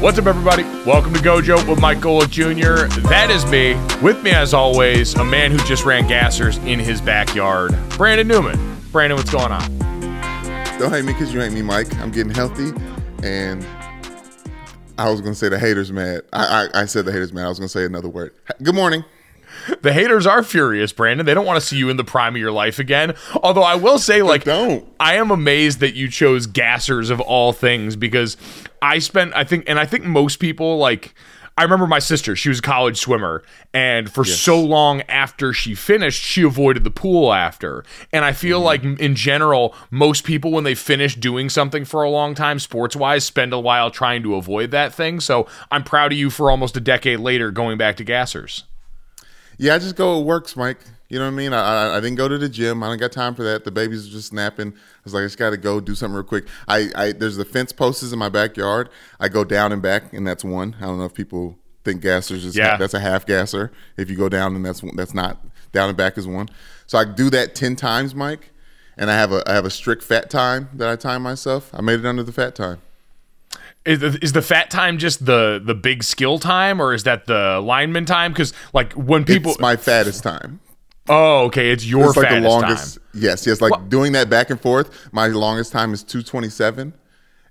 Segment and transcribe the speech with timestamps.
[0.00, 0.62] What's up, everybody?
[0.86, 2.86] Welcome to Gojo with Mike Golic Jr.
[3.10, 3.74] That is me.
[4.02, 8.58] With me, as always, a man who just ran gassers in his backyard, Brandon Newman.
[8.92, 9.78] Brandon, what's going on?
[10.78, 11.94] Don't hate me because you hate me, Mike.
[11.96, 12.70] I'm getting healthy,
[13.22, 13.62] and
[14.96, 16.22] I was gonna say the haters mad.
[16.32, 17.44] I, I, I said the haters mad.
[17.44, 18.32] I was gonna say another word.
[18.62, 19.04] Good morning.
[19.82, 21.24] The haters are furious, Brandon.
[21.24, 23.14] They don't want to see you in the prime of your life again.
[23.42, 24.86] Although I will say, like, don't.
[24.98, 28.36] I am amazed that you chose gassers of all things because
[28.82, 31.14] I spent, I think, and I think most people like.
[31.58, 33.42] I remember my sister, she was a college swimmer,
[33.74, 37.84] and for so long after she finished, she avoided the pool after.
[38.14, 38.64] And I feel mm-hmm.
[38.64, 42.96] like, in general, most people, when they finish doing something for a long time, sports
[42.96, 45.20] wise, spend a while trying to avoid that thing.
[45.20, 48.62] So I'm proud of you for almost a decade later going back to gassers.
[49.60, 50.20] Yeah, I just go.
[50.20, 50.78] It works, Mike.
[51.10, 51.52] You know what I mean?
[51.52, 52.82] I, I, I didn't go to the gym.
[52.82, 53.64] I don't got time for that.
[53.64, 54.68] The babies are just snapping.
[54.68, 56.46] I was like, I just got to go do something real quick.
[56.66, 58.88] I, I there's the fence posts in my backyard.
[59.18, 60.76] I go down and back, and that's one.
[60.80, 62.76] I don't know if people think gassers is Yeah.
[62.78, 63.70] that's a half gasser.
[63.98, 66.48] If you go down, and that's that's not down and back is one.
[66.86, 68.50] So I do that ten times, Mike.
[68.96, 71.70] And I have a I have a strict fat time that I time myself.
[71.74, 72.80] I made it under the fat time.
[73.90, 77.26] Is the, is the fat time just the the big skill time, or is that
[77.26, 78.32] the lineman time?
[78.32, 80.60] Because like when people, it's my fattest time.
[81.08, 82.96] oh, okay, it's your it's like the longest.
[82.96, 83.04] time.
[83.14, 83.60] Yes, yes.
[83.60, 85.08] Like doing that back and forth.
[85.12, 86.94] My longest time is two twenty seven,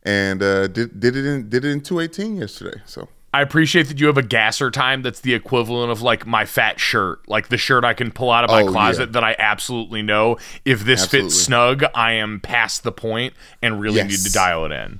[0.04, 2.82] and uh, did did it in did it in two eighteen yesterday.
[2.86, 6.46] So I appreciate that you have a gasser time that's the equivalent of like my
[6.46, 9.12] fat shirt, like the shirt I can pull out of my Oh, closet yeah.
[9.14, 11.30] that I absolutely know if this Absolutely.
[11.30, 14.10] fits snug, I am past the point and really Yes.
[14.10, 15.00] need to dial it in.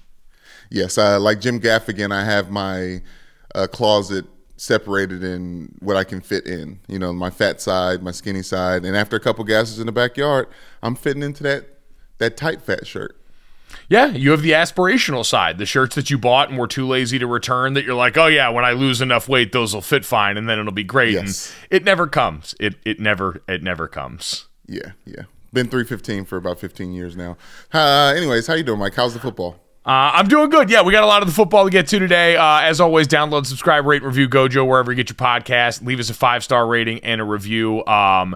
[0.70, 3.02] Yes, uh, like Jim Gaffigan, I have my
[3.56, 4.26] uh, closet
[4.58, 6.80] separated in what I can fit in.
[6.88, 9.92] You know, my fat side, my skinny side, and after a couple gases in the
[9.92, 10.48] backyard,
[10.84, 11.66] I'm fitting into that
[12.18, 13.16] that tight fat shirt.
[13.88, 17.20] Yeah, you have the aspirational side, the shirts that you bought and were too lazy
[17.20, 20.06] to return that you're like, oh yeah, when I lose enough weight, those will fit
[20.06, 21.14] fine and then it'll be great.
[21.14, 21.54] Yes.
[21.70, 22.56] And it never comes.
[22.60, 24.48] It it never it never comes.
[24.68, 25.24] Yeah, yeah.
[25.54, 27.38] Been three fifteen for about fifteen years now.
[27.74, 28.96] Uh, anyways, how you doing, Mike?
[28.96, 29.60] How's the football?
[29.86, 30.70] Uh, I'm doing good.
[30.70, 32.36] Yeah, we got a lot of the football to get to today.
[32.36, 35.84] Uh, as always, download, subscribe, rate, review Gojo wherever you get your podcast.
[35.86, 37.84] Leave us a five star rating and a review.
[37.86, 38.36] Um,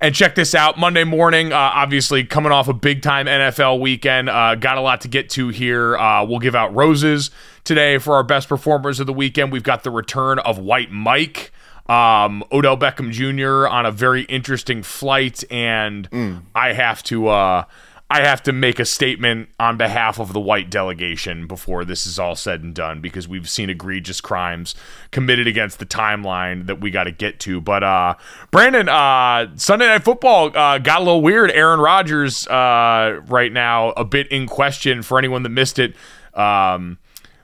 [0.00, 1.52] and check this out Monday morning.
[1.52, 4.28] Uh, obviously, coming off a big time NFL weekend.
[4.28, 5.96] Uh, got a lot to get to here.
[5.96, 7.30] Uh, we'll give out roses
[7.64, 9.50] today for our best performers of the weekend.
[9.50, 11.52] We've got the return of White Mike.
[11.88, 13.66] Um, Odell Beckham Jr.
[13.66, 17.64] on a very interesting flight, and I have to uh,
[18.12, 22.18] I have to make a statement on behalf of the white delegation before this is
[22.18, 24.74] all said and done because we've seen egregious crimes
[25.12, 27.58] committed against the timeline that we got to get to.
[27.58, 28.16] But uh,
[28.50, 31.52] Brandon, uh, Sunday Night Football uh, got a little weird.
[31.52, 35.96] Aaron Rodgers uh, right now a bit in question for anyone that missed it.
[36.34, 36.98] Um,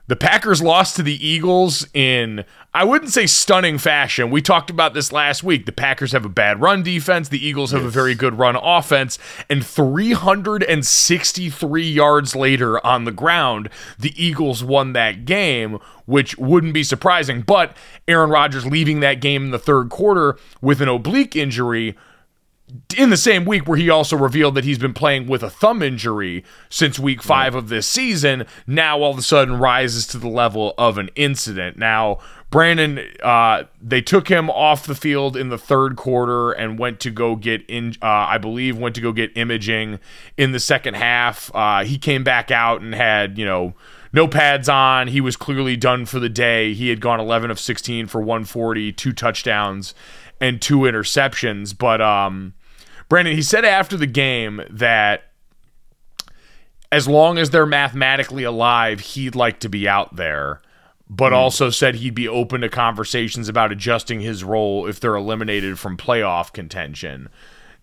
[0.09, 4.31] the Packers lost to the Eagles in, I wouldn't say stunning fashion.
[4.31, 5.67] We talked about this last week.
[5.67, 7.29] The Packers have a bad run defense.
[7.29, 9.19] The Eagles have a very good run offense.
[9.51, 13.69] And 363 yards later on the ground,
[13.99, 15.77] the Eagles won that game,
[16.07, 17.43] which wouldn't be surprising.
[17.43, 17.77] But
[18.07, 21.95] Aaron Rodgers leaving that game in the third quarter with an oblique injury
[22.97, 25.81] in the same week where he also revealed that he's been playing with a thumb
[25.81, 30.27] injury since week five of this season, now all of a sudden rises to the
[30.27, 31.77] level of an incident.
[31.77, 32.19] Now,
[32.49, 37.11] Brandon, uh, they took him off the field in the third quarter and went to
[37.11, 37.93] go get in.
[38.01, 39.99] Uh, I believe went to go get imaging
[40.35, 41.51] in the second half.
[41.53, 43.75] Uh, he came back out and had you know
[44.11, 45.09] no pads on.
[45.09, 46.73] He was clearly done for the day.
[46.73, 49.93] He had gone 11 of 16 for 140, two touchdowns
[50.41, 51.77] and two interceptions.
[51.77, 52.53] But um,
[53.09, 55.23] Brandon, he said after the game that
[56.91, 60.61] as long as they're mathematically alive, he'd like to be out there.
[61.09, 61.37] But hmm.
[61.37, 65.97] also said he'd be open to conversations about adjusting his role if they're eliminated from
[65.97, 67.29] playoff contention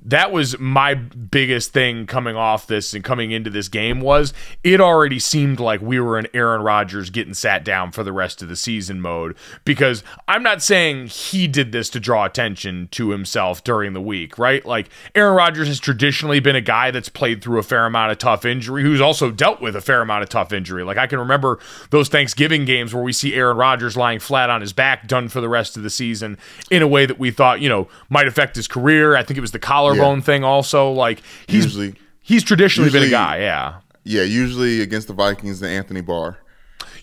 [0.04, 4.32] that was my biggest thing coming off this and coming into this game was
[4.62, 8.40] it already seemed like we were in Aaron Rodgers getting sat down for the rest
[8.40, 13.10] of the season mode because I'm not saying he did this to draw attention to
[13.10, 14.64] himself during the week, right?
[14.64, 18.18] Like Aaron Rodgers has traditionally been a guy that's played through a fair amount of
[18.18, 20.84] tough injury, who's also dealt with a fair amount of tough injury.
[20.84, 21.58] Like I can remember
[21.90, 25.40] those Thanksgiving games where we see Aaron Rodgers lying flat on his back, done for
[25.40, 26.38] the rest of the season
[26.70, 29.16] in a way that we thought, you know, might affect his career.
[29.16, 30.24] I think it was the collarbone Yeah.
[30.24, 30.90] thing also.
[30.90, 33.74] Like he's Usually- he's traditionally been a guy, yeah.
[34.04, 36.38] Yeah, usually against the Vikings, the Anthony Barr.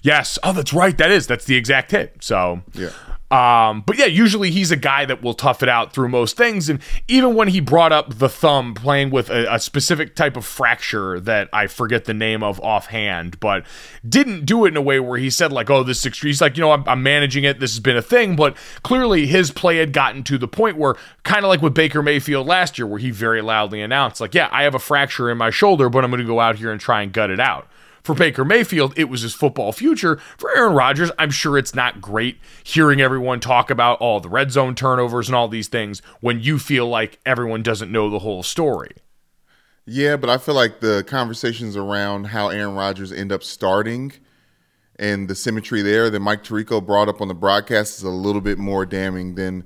[0.02, 0.38] Yes.
[0.44, 0.98] Oh, that's right.
[0.98, 1.28] That is.
[1.28, 2.18] That's the exact hit.
[2.22, 2.90] So Yeah.
[3.34, 6.70] Um, but yeah, usually he's a guy that will tough it out through most things.
[6.70, 10.46] And even when he brought up the thumb playing with a, a specific type of
[10.46, 13.66] fracture that I forget the name of offhand, but
[14.08, 16.20] didn't do it in a way where he said, like, oh, this is.
[16.20, 17.60] He's like, you know, I'm, I'm managing it.
[17.60, 18.36] This has been a thing.
[18.36, 20.94] But clearly his play had gotten to the point where,
[21.24, 24.48] kind of like with Baker Mayfield last year, where he very loudly announced, like, yeah,
[24.52, 26.80] I have a fracture in my shoulder, but I'm going to go out here and
[26.80, 27.68] try and gut it out.
[28.04, 30.18] For Baker Mayfield, it was his football future.
[30.38, 34.52] For Aaron Rodgers, I'm sure it's not great hearing everyone talk about all the red
[34.52, 38.44] zone turnovers and all these things when you feel like everyone doesn't know the whole
[38.44, 38.92] story.
[39.86, 44.12] Yeah, but I feel like the conversations around how Aaron Rodgers end up starting
[44.98, 48.42] and the symmetry there that Mike Tirico brought up on the broadcast is a little
[48.42, 49.64] bit more damning than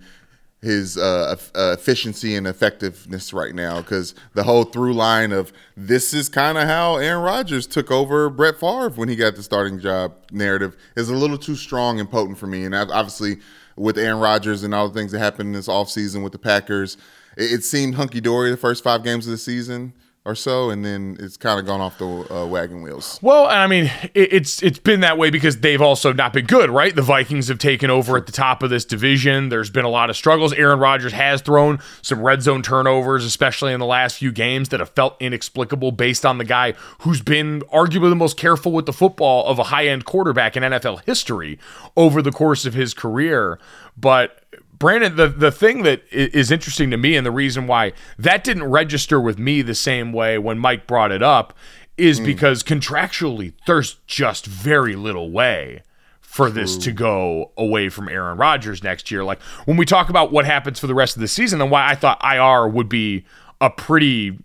[0.61, 3.81] his uh, uh, efficiency and effectiveness right now.
[3.81, 8.29] Because the whole through line of this is kind of how Aaron Rodgers took over
[8.29, 12.09] Brett Favre when he got the starting job narrative is a little too strong and
[12.09, 12.65] potent for me.
[12.65, 13.37] And obviously,
[13.75, 16.97] with Aaron Rodgers and all the things that happened this offseason with the Packers,
[17.37, 19.93] it, it seemed hunky dory the first five games of the season
[20.27, 23.17] or so, and then it's kind of gone off the uh, wagon wheels.
[23.21, 26.69] Well, I mean, it, it's it's been that way because they've also not been good,
[26.69, 26.93] right?
[26.93, 29.47] The Vikings have taken over at the top of this division.
[29.47, 30.51] There's been a lot of struggles.
[30.51, 34.81] Aaron Rodgers has thrown some red zone turnovers, especially in the last few games, that
[34.81, 38.93] have felt inexplicable based on the guy who's been arguably the most careful with the
[38.93, 41.57] football of a high end quarterback in NFL history
[41.95, 43.59] over the course of his career.
[43.95, 44.43] But
[44.79, 48.65] Brandon, the, the thing that is interesting to me and the reason why that didn't
[48.65, 51.53] register with me the same way when Mike brought it up
[51.97, 52.25] is hmm.
[52.25, 55.81] because contractually there's just very little way
[56.21, 59.23] for this to go away from Aaron Rodgers next year.
[59.23, 61.89] Like when we talk about what happens for the rest of the season and why
[61.89, 63.25] I thought IR would be
[63.59, 64.37] a pretty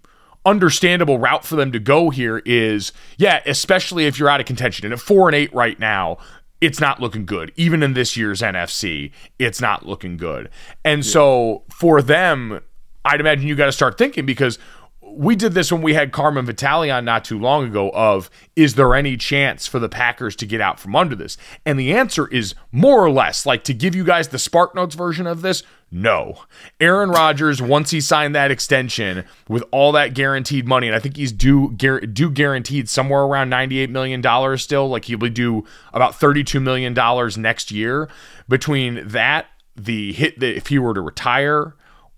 [0.47, 4.87] understandable route for them to go here is yeah, especially if you're out of contention.
[4.87, 6.17] And at four and eight right now,
[6.63, 7.53] it's not looking good.
[7.57, 10.49] Even in this year's NFC, it's not looking good.
[10.85, 12.61] And so for them,
[13.05, 14.61] I'd imagine you got to start thinking because
[15.03, 18.77] we did this when we had Carmen Vitali on not too long ago of is
[18.77, 21.37] there any chance for the Packers to get out from under this?
[21.67, 24.95] And the answer is more or less like to give you guys the Spark Notes
[24.95, 26.43] version of this, no.
[26.81, 31.17] Aaron Rodgers, once he signed that extension with all that guaranteed money, and I think
[31.17, 36.61] he's due due guaranteed somewhere around $98 million still, like he'll be due about $32
[36.63, 36.95] million
[37.41, 38.09] next year.
[38.49, 39.47] Between that,
[39.77, 41.75] the hit that if he were to retire,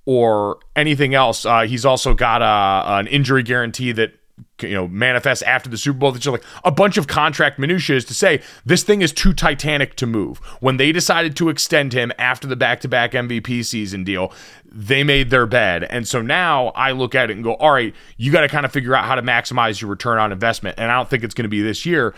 [0.07, 1.47] or anything else.
[1.47, 4.12] Uh, he's also got a, an injury guarantee that
[4.61, 6.12] you know manifest after the Super Bowl.
[6.12, 9.96] That's just like a bunch of contract minutiae to say this thing is too titanic
[9.96, 10.38] to move.
[10.61, 14.32] When they decided to extend him after the back-to-back MVP season deal,
[14.64, 17.94] they made their bed, and so now I look at it and go, all right,
[18.16, 20.78] you got to kind of figure out how to maximize your return on investment.
[20.78, 22.14] And I don't think it's going to be this year.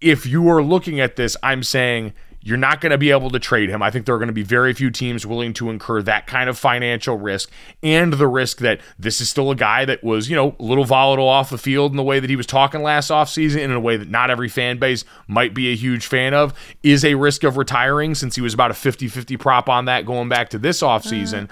[0.00, 2.12] If you are looking at this, I'm saying
[2.42, 3.82] you're not going to be able to trade him.
[3.82, 6.50] I think there are going to be very few teams willing to incur that kind
[6.50, 7.50] of financial risk
[7.82, 10.84] and the risk that this is still a guy that was, you know, a little
[10.84, 13.80] volatile off the field in the way that he was talking last offseason in a
[13.80, 17.44] way that not every fan base might be a huge fan of is a risk
[17.44, 20.82] of retiring since he was about a 50-50 prop on that going back to this
[20.82, 21.48] offseason.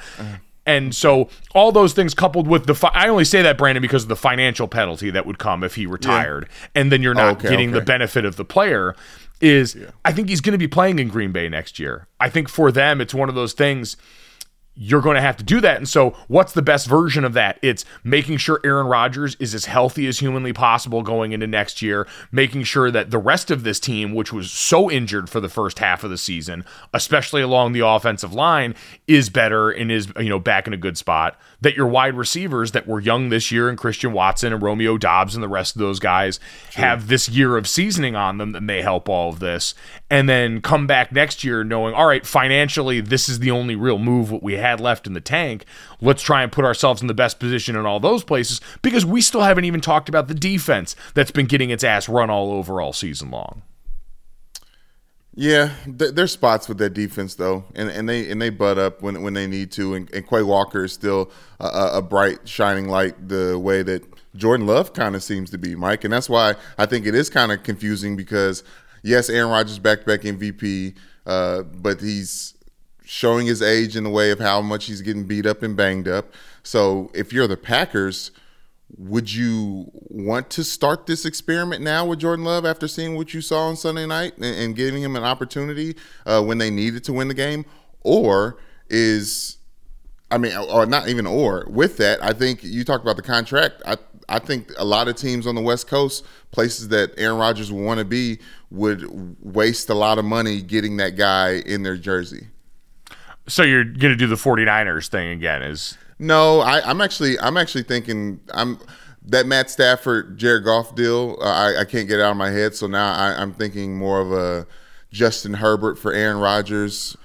[0.66, 4.02] And so all those things coupled with the fi- I only say that Brandon because
[4.04, 7.49] of the financial penalty that would come if he retired and then you're not Okay,
[7.49, 8.94] getting the benefit of the player
[9.40, 12.06] is I think he's going to be playing in Green Bay next year.
[12.18, 13.97] I think for them it's one of those things
[14.76, 15.76] you're going to have to do that.
[15.76, 17.58] And so, what's the best version of that?
[17.60, 22.06] It's making sure Aaron Rodgers is as healthy as humanly possible going into next year,
[22.30, 25.80] making sure that the rest of this team, which was so injured for the first
[25.80, 28.74] half of the season, especially along the offensive line,
[29.08, 31.38] is better and is, you know, back in a good spot.
[31.60, 35.34] That your wide receivers that were young this year and Christian Watson and Romeo Doubs
[35.34, 36.38] and the rest of those guys
[36.74, 39.74] have this year of seasoning on them that may help all of this.
[40.08, 43.98] And then come back next year knowing, all right, financially, this is the only real
[43.98, 45.64] move what we had left in the tank.
[46.00, 49.20] Let's try and put ourselves in the best position in all those places because we
[49.20, 52.80] still haven't even talked about the defense that's been getting its ass run all over
[52.80, 53.62] all season long.
[55.34, 59.00] Yeah, th- there's spots with that defense though, and, and they and they butt up
[59.00, 59.94] when when they need to.
[59.94, 64.66] And, and Quay Walker is still a, a bright shining light the way that Jordan
[64.66, 66.04] Love kind of seems to be, Mike.
[66.04, 68.64] And that's why I think it is kind of confusing because
[69.02, 72.54] yes, Aaron Rodgers back back MVP, uh, but he's
[73.10, 76.06] showing his age in the way of how much he's getting beat up and banged
[76.06, 76.32] up.
[76.62, 78.30] So if you're the Packers,
[78.96, 83.40] would you want to start this experiment now with Jordan Love after seeing what you
[83.40, 87.12] saw on Sunday night and, and giving him an opportunity uh, when they needed to
[87.12, 87.64] win the game?
[88.02, 89.56] Or is,
[90.30, 93.82] I mean, or not even or, with that, I think you talked about the contract.
[93.86, 93.96] I,
[94.28, 97.84] I think a lot of teams on the West Coast, places that Aaron Rodgers would
[97.84, 98.38] want to be,
[98.70, 99.04] would
[99.44, 102.46] waste a lot of money getting that guy in their jersey.
[103.47, 107.56] So you're going to do the 49ers thing again is No, I, I'm actually I'm
[107.56, 108.78] actually thinking I'm
[109.26, 111.37] that Matt Stafford Jared Goff deal.
[111.40, 113.97] Uh, I, I can't get it out of my head, so now I, I'm thinking
[113.97, 114.66] more of a
[115.12, 117.16] Justin Herbert for Aaron Rodgers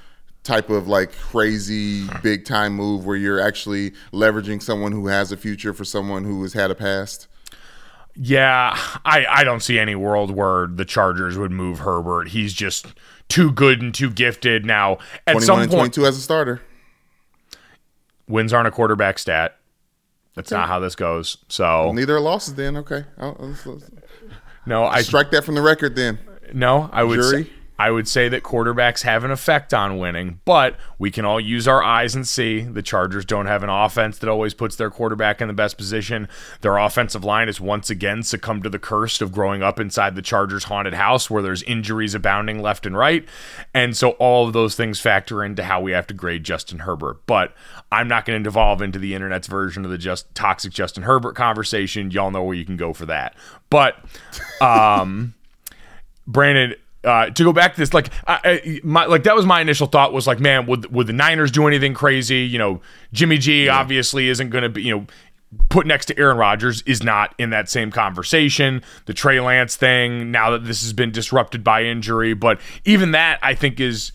[0.44, 5.38] type of like crazy big time move where you're actually leveraging someone who has a
[5.38, 7.28] future for someone who has had a past.
[8.16, 12.30] Yeah, I, I don't see any world where the Chargers would move Herbert.
[12.30, 12.88] He's just
[13.30, 14.66] too good and too gifted.
[14.66, 16.62] Now, at some and point, 22 as a starter.
[18.28, 19.58] wins aren't a quarterback stat.
[20.36, 21.38] That's not how this goes.
[21.48, 22.76] So Neither are losses then.
[22.78, 23.06] Okay.
[23.18, 23.90] I'll, let's- let's-
[24.66, 26.18] no, I strike that from the record then.
[26.54, 27.44] no, I would Jury?
[27.46, 31.40] say, I would say that quarterbacks have an effect on winning, but we can all
[31.40, 34.90] use our eyes and see the Chargers don't have an offense that always puts their
[34.90, 36.30] quarterback in the best position.
[36.62, 40.22] Their offensive line has once again succumbed to the curse of growing up inside the
[40.22, 43.26] Chargers haunted house where there's injuries abounding left and right.
[43.74, 47.26] And so all of those things factor into how we have to grade Justin Herbert.
[47.26, 47.54] But
[47.92, 51.36] I'm not going to devolve into the internet's version of the just toxic Justin Herbert
[51.36, 52.12] conversation.
[52.12, 53.36] Y'all know where you can go for that.
[53.70, 53.98] But
[54.62, 55.34] um
[56.28, 56.74] Brandon,
[57.06, 59.88] uh, to go back to this, like, I, I, my, like that was my initial
[59.88, 62.40] thought was like, man, would would the Niners do anything crazy?
[62.40, 62.82] You know,
[63.14, 65.08] Jimmy G obviously isn't going to be, you know,
[65.70, 68.82] put next to Aaron Rodgers is not in that same conversation.
[69.06, 73.40] The Trey Lance thing, now that this has been disrupted by injury, but even that
[73.42, 74.12] I think is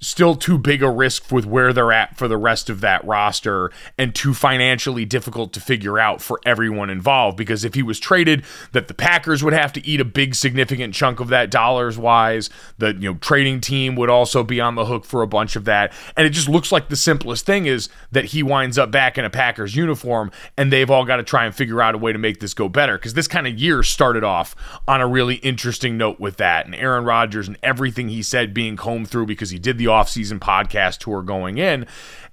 [0.00, 3.70] still too big a risk with where they're at for the rest of that roster
[3.96, 7.36] and too financially difficult to figure out for everyone involved.
[7.36, 10.94] Because if he was traded that the Packers would have to eat a big significant
[10.94, 14.84] chunk of that dollars wise the you know trading team would also be on the
[14.84, 15.92] hook for a bunch of that.
[16.16, 19.24] And it just looks like the simplest thing is that he winds up back in
[19.24, 22.18] a Packers uniform and they've all got to try and figure out a way to
[22.18, 22.96] make this go better.
[22.96, 24.54] Because this kind of year started off
[24.86, 26.66] on a really interesting note with that.
[26.66, 30.40] And Aaron Rodgers and everything he said being combed through because he did the off-season
[30.40, 31.86] podcast tour going in.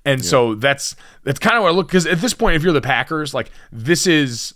[0.06, 2.74] And so that's that's kind of what I look because at this point if you're
[2.74, 4.54] the Packers like this is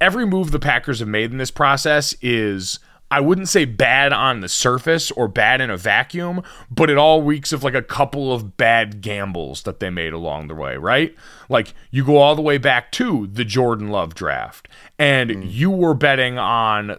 [0.00, 2.78] every move the Packers have made in this process is
[3.12, 7.22] I wouldn't say bad on the surface or bad in a vacuum, but it all
[7.22, 11.14] reeks of like a couple of bad gambles that they made along the way, right?
[11.50, 14.66] Like you go all the way back to the Jordan Love draft,
[14.98, 15.42] and mm.
[15.46, 16.96] you were betting on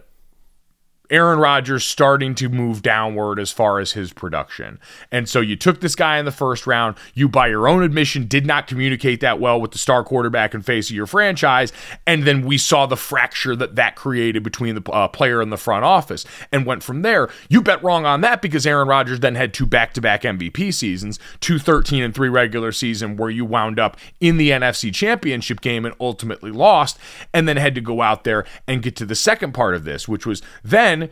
[1.10, 4.80] Aaron Rodgers starting to move downward as far as his production.
[5.12, 6.96] And so you took this guy in the first round.
[7.12, 10.64] You, by your own admission, did not communicate that well with the star quarterback and
[10.64, 11.72] face of your franchise.
[12.06, 15.58] And then we saw the fracture that that created between the uh, player and the
[15.58, 17.28] front office and went from there.
[17.50, 20.72] You bet wrong on that because Aaron Rodgers then had two back to back MVP
[20.72, 25.60] seasons, two 13 and three regular season, where you wound up in the NFC championship
[25.60, 26.98] game and ultimately lost,
[27.34, 30.08] and then had to go out there and get to the second part of this,
[30.08, 31.03] which was then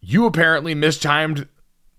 [0.00, 1.48] you apparently mistimed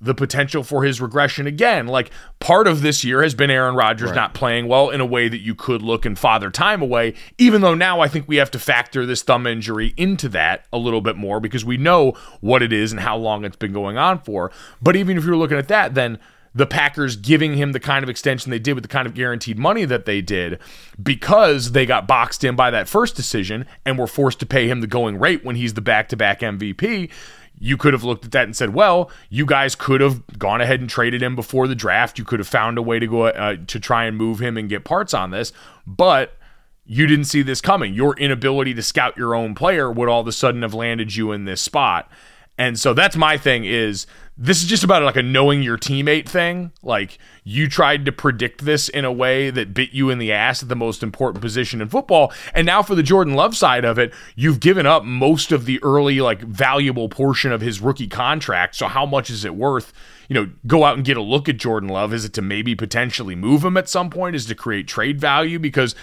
[0.02, 1.88] the potential for his regression again.
[1.88, 5.30] Like part of this year has been Aaron Rodgers not playing well in a way
[5.30, 8.52] that you could look and father time away, even though now I think we have
[8.52, 12.62] to factor this thumb injury into that a little bit more because we know what
[12.62, 14.52] it is and how long it's been going on for.
[14.82, 16.20] But even if you're looking at that, then
[16.56, 19.60] the Packers giving him the kind of extension they did with the kind of guaranteed
[19.60, 20.58] money that they did
[21.04, 24.80] because they got boxed in by that first decision and were forced to pay him
[24.80, 27.12] the going rate when he's the back to back MVP.
[27.60, 30.80] you could have looked at that and said, well, you guys could have gone ahead
[30.80, 32.18] and traded him before the draft.
[32.18, 34.70] You could have found a way to go uh, to try and move him and
[34.70, 35.52] get parts on this,
[35.86, 36.38] but
[36.86, 37.94] you didn't see this coming.
[37.94, 41.32] Your inability to scout your own player would all of a sudden have landed you
[41.32, 42.10] in this spot.
[42.58, 46.28] And so that's my thing is this is just about like a knowing your teammate
[46.28, 46.72] thing.
[46.84, 50.62] Like you tried to predict this in a way that bit you in the ass
[50.62, 52.34] at the most important position in football.
[52.54, 55.82] And now for the Jordan Love side of it, you've given up most of the
[55.84, 58.76] early like valuable portion of his rookie contract.
[58.76, 59.94] So how much is it worth?
[60.28, 62.14] You know, go out and get a look at Jordan Love.
[62.14, 64.36] Is it to maybe potentially move him at some point?
[64.36, 65.60] Is to create trade value?
[65.60, 65.96] Because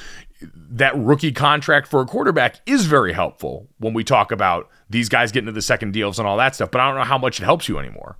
[0.54, 5.32] that rookie contract for a quarterback is very helpful when we talk about these guys
[5.32, 6.70] getting to the second deals and all that stuff.
[6.70, 8.16] But I don't know how much it helps you anymore.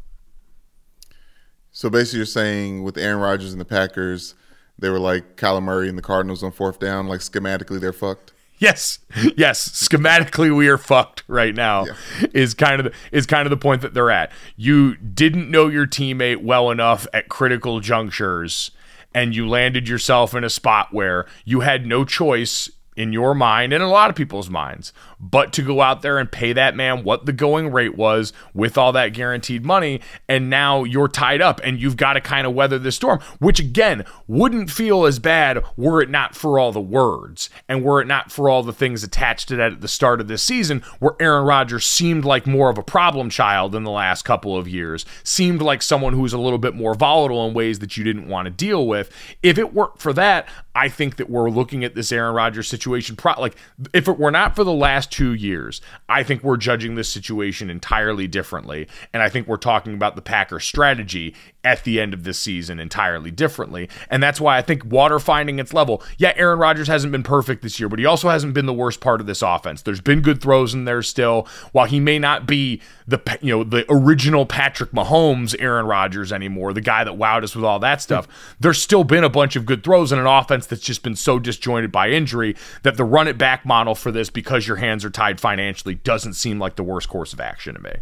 [1.71, 4.35] So basically, you're saying with Aaron Rodgers and the Packers,
[4.79, 7.07] they were like Kyler Murray and the Cardinals on fourth down.
[7.07, 8.33] Like schematically, they're fucked.
[8.59, 9.01] Yes,
[9.37, 9.69] yes.
[9.71, 11.85] Schematically, we are fucked right now.
[11.85, 12.27] Yeah.
[12.33, 14.31] Is kind of the, is kind of the point that they're at.
[14.57, 18.71] You didn't know your teammate well enough at critical junctures
[19.15, 23.73] and you landed yourself in a spot where you had no choice in your mind
[23.73, 27.05] and a lot of people's minds, but to go out there and pay that man
[27.05, 30.01] what the going rate was with all that guaranteed money.
[30.29, 33.61] And now you're tied up and you've got to kind of weather the storm, which
[33.61, 38.07] again wouldn't feel as bad were it not for all the words and were it
[38.07, 41.15] not for all the things attached to that at the start of this season, where
[41.21, 45.07] Aaron Rodgers seemed like more of a problem child in the last couple of years,
[45.23, 48.47] seemed like someone who's a little bit more volatile in ways that you didn't want
[48.47, 49.11] to deal with.
[49.43, 53.15] If it weren't for that, I think that we're looking at this Aaron Rodgers situation.
[53.15, 53.57] Pro- like,
[53.93, 57.71] if it were not for the last two years, I think we're judging this situation
[57.71, 58.89] entirely differently.
[59.13, 62.81] And I think we're talking about the Packers' strategy at the end of this season
[62.81, 63.89] entirely differently.
[64.11, 66.03] And that's why I think water finding its level.
[66.19, 69.01] Yeah, Aaron Rodgers hasn't been perfect this year, but he also hasn't been the worst
[69.01, 69.83] part of this offense.
[69.83, 71.47] There's been good throws in there still.
[71.71, 76.73] While he may not be the you know the original Patrick Mahomes Aaron Rodgers anymore,
[76.73, 78.27] the guy that wowed us with all that stuff,
[78.59, 81.39] there's still been a bunch of good throws in an offense that's just been so
[81.39, 85.11] disjointed by injury that the run it back model for this because your hands are
[85.11, 87.93] tied financially doesn't seem like the worst course of action to me.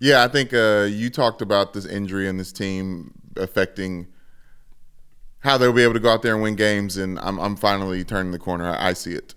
[0.00, 4.08] Yeah, I think uh, you talked about this injury and this team affecting
[5.40, 8.04] how they'll be able to go out there and win games, and I'm, I'm finally
[8.04, 8.64] turning the corner.
[8.64, 9.34] I, I see it.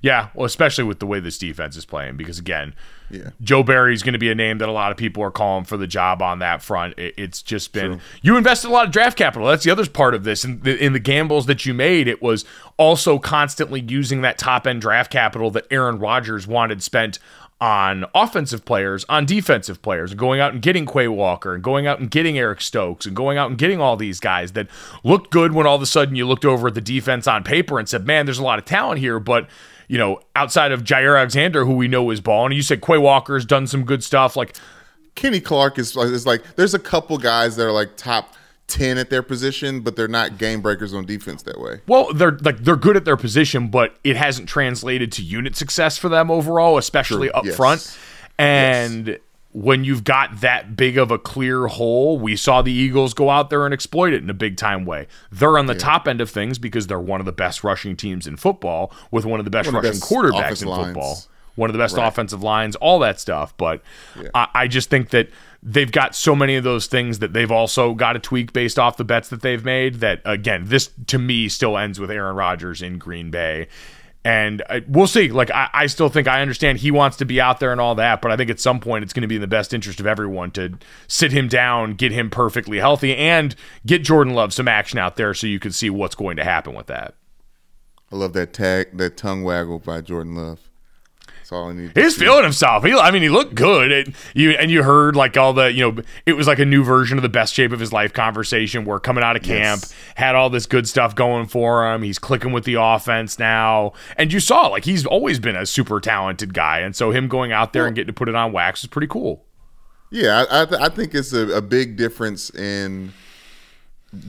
[0.00, 2.74] Yeah, well, especially with the way this defense is playing, because again,
[3.12, 3.30] yeah.
[3.42, 5.64] Joe Barry is going to be a name that a lot of people are calling
[5.64, 6.98] for the job on that front.
[6.98, 8.00] It, it's just been True.
[8.22, 9.46] you invested a lot of draft capital.
[9.46, 10.44] That's the other part of this.
[10.44, 12.44] In the, in the gambles that you made, it was
[12.78, 17.18] also constantly using that top end draft capital that Aaron Rodgers wanted spent
[17.60, 21.86] on offensive players, on defensive players, and going out and getting Quay Walker and going
[21.86, 24.66] out and getting Eric Stokes and going out and getting all these guys that
[25.04, 27.78] looked good when all of a sudden you looked over at the defense on paper
[27.78, 29.48] and said, man, there's a lot of talent here, but
[29.88, 32.98] you know, outside of Jaire Alexander, who we know is balling, and you said Quay
[32.98, 34.36] Walker's done some good stuff.
[34.36, 34.56] Like
[35.14, 38.34] Kenny Clark is, is like, there's a couple guys that are like top
[38.68, 41.80] 10 at their position, but they're not game breakers on defense that way.
[41.86, 45.98] Well, they're like they're good at their position, but it hasn't translated to unit success
[45.98, 47.36] for them overall, especially True.
[47.36, 47.56] up yes.
[47.56, 47.98] front.
[48.38, 49.18] And yes.
[49.52, 53.50] When you've got that big of a clear hole, we saw the Eagles go out
[53.50, 55.06] there and exploit it in a big time way.
[55.30, 55.80] They're on the yeah.
[55.80, 59.26] top end of things because they're one of the best rushing teams in football with
[59.26, 60.86] one of the best one rushing best quarterbacks in lines.
[60.86, 61.18] football,
[61.56, 62.06] one of the best right.
[62.06, 63.54] offensive lines, all that stuff.
[63.58, 63.82] But
[64.18, 64.30] yeah.
[64.34, 65.28] I, I just think that
[65.62, 68.96] they've got so many of those things that they've also got to tweak based off
[68.96, 69.96] the bets that they've made.
[69.96, 73.68] That again, this to me still ends with Aaron Rodgers in Green Bay.
[74.24, 75.30] And uh, we'll see.
[75.30, 77.96] Like, I, I, still think I understand he wants to be out there and all
[77.96, 79.98] that, but I think at some point it's going to be in the best interest
[79.98, 84.68] of everyone to sit him down, get him perfectly healthy, and get Jordan Love some
[84.68, 87.14] action out there so you can see what's going to happen with that.
[88.12, 90.70] I love that tag, that tongue waggle by Jordan Love
[91.52, 91.92] all I need.
[91.94, 92.84] He's feeling himself.
[92.84, 93.92] He, I mean, he looked good.
[93.92, 96.84] And you and you heard like all the, you know, it was like a new
[96.84, 98.84] version of the best shape of his life conversation.
[98.84, 99.94] Where coming out of camp yes.
[100.16, 102.02] had all this good stuff going for him.
[102.02, 106.00] He's clicking with the offense now, and you saw like he's always been a super
[106.00, 108.52] talented guy, and so him going out there well, and getting to put it on
[108.52, 109.44] wax is pretty cool.
[110.10, 113.14] Yeah, I, I, th- I think it's a, a big difference in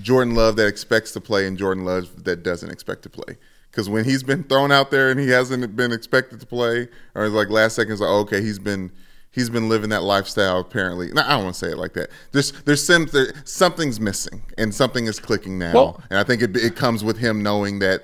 [0.02, 3.38] Jordan Love that expects to play and Jordan Love that doesn't expect to play
[3.74, 7.28] because when he's been thrown out there and he hasn't been expected to play, or
[7.28, 8.92] like last second, it's like, okay, he's been
[9.32, 11.10] he's been living that lifestyle apparently.
[11.12, 12.12] I don't want to say it like that.
[12.32, 16.44] There's there's some there, something's missing and something is clicking now, well, and I think
[16.44, 18.04] it it comes with him knowing that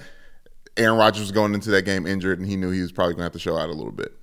[0.75, 3.19] Aaron Rodgers was going into that game injured and he knew he was probably going
[3.19, 4.13] to have to show out a little bit.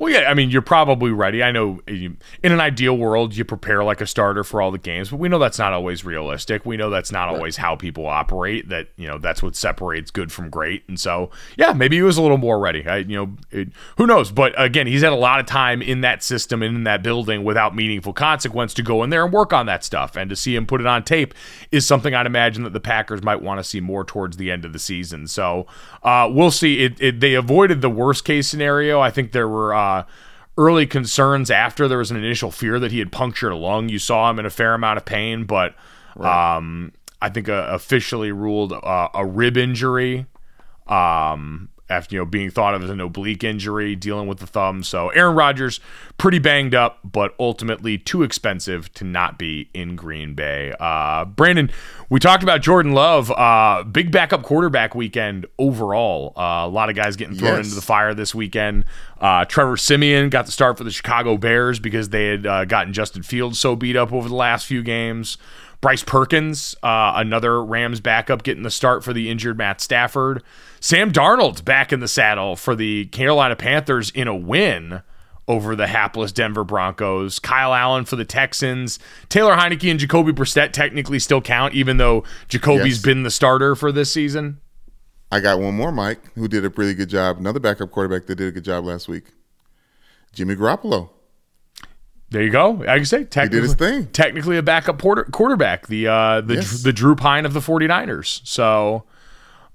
[0.00, 1.42] Well, yeah, I mean, you're probably ready.
[1.42, 4.78] I know you, in an ideal world, you prepare like a starter for all the
[4.78, 6.64] games, but we know that's not always realistic.
[6.64, 8.70] We know that's not always how people operate.
[8.70, 10.84] That you know that's what separates good from great.
[10.88, 12.86] And so, yeah, maybe he was a little more ready.
[12.86, 14.32] I, you know, it, who knows?
[14.32, 17.44] But again, he's had a lot of time in that system and in that building
[17.44, 20.16] without meaningful consequence to go in there and work on that stuff.
[20.16, 21.34] And to see him put it on tape
[21.70, 24.64] is something I'd imagine that the Packers might want to see more towards the end
[24.64, 25.26] of the season.
[25.26, 25.66] So
[26.02, 26.84] uh, we'll see.
[26.84, 28.98] It, it, they avoided the worst case scenario.
[28.98, 29.74] I think there were.
[29.74, 29.89] Uh,
[30.56, 33.88] early concerns after there was an initial fear that he had punctured a lung.
[33.88, 35.74] You saw him in a fair amount of pain, but
[36.18, 40.26] um, I think uh, officially ruled uh, a rib injury.
[40.86, 44.82] Um, after you know being thought of as an oblique injury, dealing with the thumb.
[44.82, 45.80] So Aaron Rodgers,
[46.16, 50.72] pretty banged up, but ultimately too expensive to not be in Green Bay.
[50.80, 51.70] Uh, Brandon,
[52.08, 56.32] we talked about Jordan Love, uh, big backup quarterback weekend overall.
[56.36, 57.66] Uh, a lot of guys getting thrown Yes.
[57.66, 58.84] into the fire this weekend.
[59.20, 62.92] Uh, Trevor Siemian got the start for the Chicago Bears because they had uh, gotten
[62.92, 65.36] Justin Fields so beat up over the last few games.
[65.80, 70.42] Bryce Perkins, uh, another Rams backup, getting the start for the injured Matt Stafford.
[70.78, 75.02] Sam Darnold back in the saddle for the Carolina Panthers in a win
[75.48, 77.38] over the hapless Denver Broncos.
[77.38, 78.98] Kyle Allen for the Texans.
[79.30, 83.02] Taylor Heinicke and Jacoby Brissett technically still count, even though Jacoby's Yes.
[83.02, 84.58] been the starter for this season.
[85.32, 87.38] I got one more, Mike, who did a really good job.
[87.38, 89.24] Another backup quarterback that did a good job last week.
[90.32, 91.08] Jimmy Garoppolo.
[92.30, 92.70] There you go.
[92.70, 94.06] Like I can say, technically, his thing.
[94.06, 96.82] technically a backup porter, quarterback, the uh, the Yes.
[96.82, 98.40] the Drew Pyne of the 49ers.
[98.46, 99.04] So,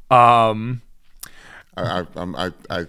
[0.09, 0.81] um,
[1.75, 2.85] I, I, I, I,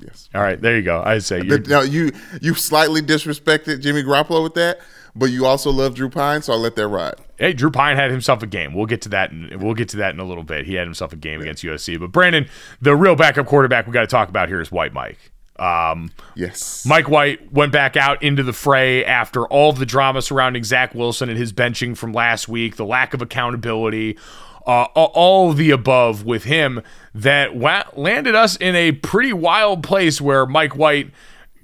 [0.00, 0.30] yes.
[0.34, 1.02] all right, there you go.
[1.04, 1.58] I say you.
[1.58, 4.78] Now you you slightly disrespected Jimmy Garoppolo with that,
[5.14, 7.16] but you also love Drew Pyne, so I'll let that ride.
[7.38, 8.72] Hey, Drew Pyne had himself a game.
[8.72, 9.30] We'll get to that.
[9.30, 10.64] In, we'll get to that in a little bit.
[10.64, 12.00] He had himself a game against USC.
[12.00, 12.48] But Brandon,
[12.80, 15.18] the real backup quarterback we got to talk about here is White Mike.
[15.58, 16.84] Um, Yes.
[16.86, 21.28] Mike White went back out into the fray after all the drama surrounding Zach Wilson
[21.28, 24.18] and his benching from last week, the lack of accountability,
[24.66, 26.82] uh, all- the above with him
[27.14, 31.10] that wa- landed us in a pretty wild place where Mike White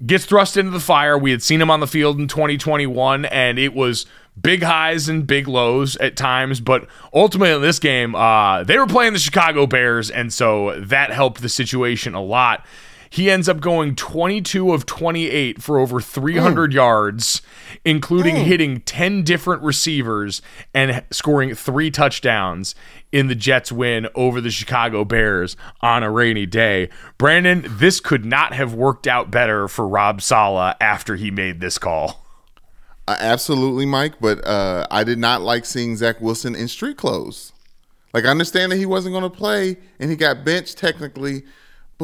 [0.06, 1.18] gets thrust into the fire.
[1.18, 4.06] We had seen him on the field in 2021, and it was
[4.40, 6.60] big highs and big lows at times.
[6.60, 11.10] But ultimately, in this game, uh, they were playing the Chicago Bears, and so that
[11.12, 12.64] helped the situation a lot.
[13.12, 17.42] He ends up going 22 of 28 for over 300 yards,
[17.84, 20.40] including hitting 10 different receivers
[20.72, 22.74] and scoring three touchdowns
[23.12, 26.88] in the Jets win over the Chicago Bears on a rainy day.
[27.18, 31.76] Brandon, this could not have worked out better for Rob Saleh after he made this
[31.76, 32.24] call.
[33.06, 34.14] Uh, absolutely, Mike.
[34.22, 37.52] But uh, I did not like seeing Zach Wilson in street clothes.
[38.14, 41.42] Like I understand that he wasn't going to play and he got benched technically,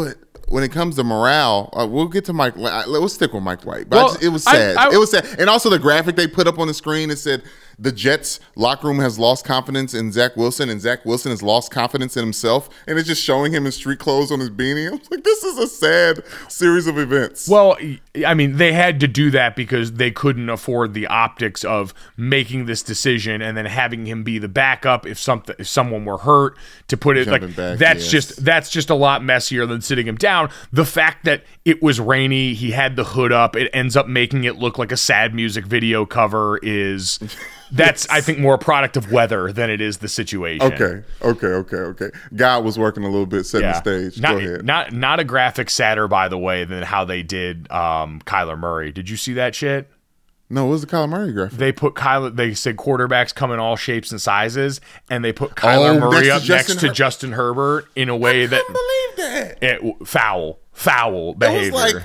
[0.05, 0.17] but
[0.49, 2.55] when it comes to morale, uh, we'll get to Mike.
[2.57, 3.91] Let's stick with Mike White.
[3.91, 4.77] But Well, just- it was I- sad.
[4.77, 7.11] I- it was sad, and also the graphic they put up on the screen.
[7.11, 7.43] It said
[7.79, 11.71] the Jets locker room has lost confidence in Zach Wilson, and Zach Wilson has lost
[11.71, 12.69] confidence in himself.
[12.87, 14.89] And it's just showing him in street clothes on his beanie.
[14.89, 17.49] I was like, this is a sad series of events.
[17.49, 17.77] Well,
[18.27, 22.67] I mean, they had to do that because they couldn't afford the optics of making
[22.67, 26.57] this decision and then having him be the backup if something if someone were hurt
[26.89, 28.11] to put it like Jumping back, that's yes.
[28.11, 30.51] just that's just a lot messier than sitting him down.
[30.73, 34.45] The fact that it was rainy, he had the hood up, it ends up making
[34.45, 37.19] it look like a sad music video cover is
[37.73, 40.63] that's I think more a product of weather than it is the situation.
[40.73, 42.11] okay, okay, okay, okay.
[42.35, 44.21] God was working a little bit, setting the stage.
[44.21, 44.65] Not, Go ahead.
[44.65, 48.93] not not a graphic sadder, by the way, than how they did um, Kyler Murray.
[48.93, 49.89] Did you see that shit?
[50.51, 51.59] no, what was the Kyler Murray graphic?
[51.59, 52.35] They put Kyler.
[52.35, 56.31] They said quarterbacks come in all shapes and sizes, and they put Kyler Oh, Murray
[56.31, 59.63] up Justin next to Justin Herbert in a way that believe that.
[59.63, 61.73] it, foul, foul It behavior.
[61.73, 62.03] was like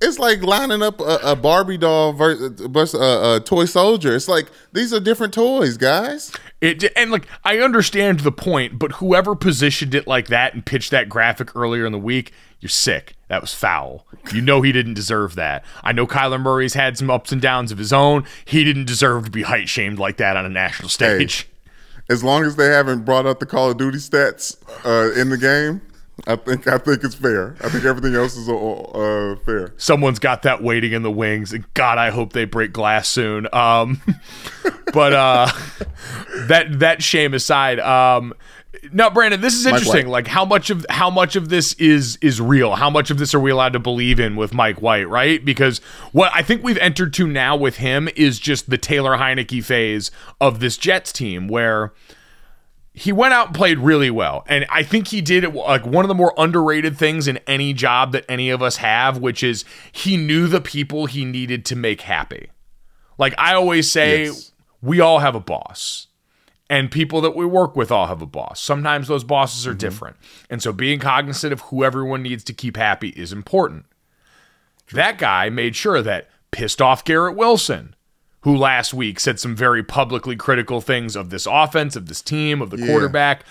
[0.00, 4.14] it's like lining up a, a Barbie doll versus, a, a toy soldier.
[4.14, 6.32] It's like these are different toys, guys.
[6.60, 10.90] It and like I understand the point, but whoever positioned it like that and pitched
[10.90, 13.14] that graphic earlier in the week, you're sick.
[13.28, 14.06] That was foul.
[14.32, 15.64] You know he didn't deserve that.
[15.82, 18.24] I know Kyler Murray's had some ups and downs of his own.
[18.44, 21.48] He didn't deserve to be height shamed like that on a national stage.
[22.08, 25.38] As long as they haven't brought up the Call of Duty stats uh, in the
[25.38, 25.80] game,
[26.26, 27.56] I think I think it's fair.
[27.60, 29.74] I think everything else is uh, uh, fair.
[29.76, 33.46] Someone's got that waiting in the wings, and God, I hope they break glass soon.
[33.52, 34.00] Um,
[34.94, 35.52] but uh,
[36.48, 38.32] that that shame aside, um,
[38.92, 40.08] now Brandon, this is interesting.
[40.08, 42.76] Like how much of how much of this is is real?
[42.76, 45.08] How much of this are we allowed to believe in with Mike White?
[45.08, 45.44] Right?
[45.44, 45.78] Because
[46.12, 50.10] what I think we've entered to now with him is just the Taylor Heinicke phase
[50.40, 51.92] of this Jets team, where
[52.98, 54.42] he went out and played really well.
[54.48, 57.74] And I think he did it like one of the more underrated things in any
[57.74, 61.76] job that any of us have, which is he knew the people he needed to
[61.76, 62.48] make happy.
[63.18, 64.52] Like I always say, Yes.
[64.80, 66.06] we all have a boss.
[66.70, 68.60] And people that we work with all have a boss.
[68.62, 69.78] Sometimes those bosses are Mm-hmm.
[69.78, 70.16] different.
[70.48, 73.84] And so being cognizant of who everyone needs to keep happy is important.
[74.92, 77.94] That guy made sure that pissed off Garrett Wilson,
[78.46, 82.62] who last week said some very publicly critical things of this offense, of this team,
[82.62, 83.42] of the quarterback,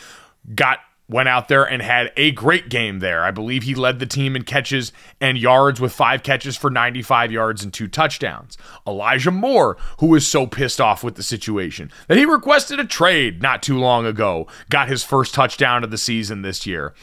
[0.55, 0.79] got
[1.09, 3.21] went out there and had a great game there.
[3.21, 7.29] I believe he led the team in catches and yards with five catches for 95
[7.29, 8.57] yards and two touchdowns.
[8.87, 13.41] Elijah Moore, who was so pissed off with the situation that he requested a trade
[13.41, 16.93] not too long ago, got his first touchdown of the season this year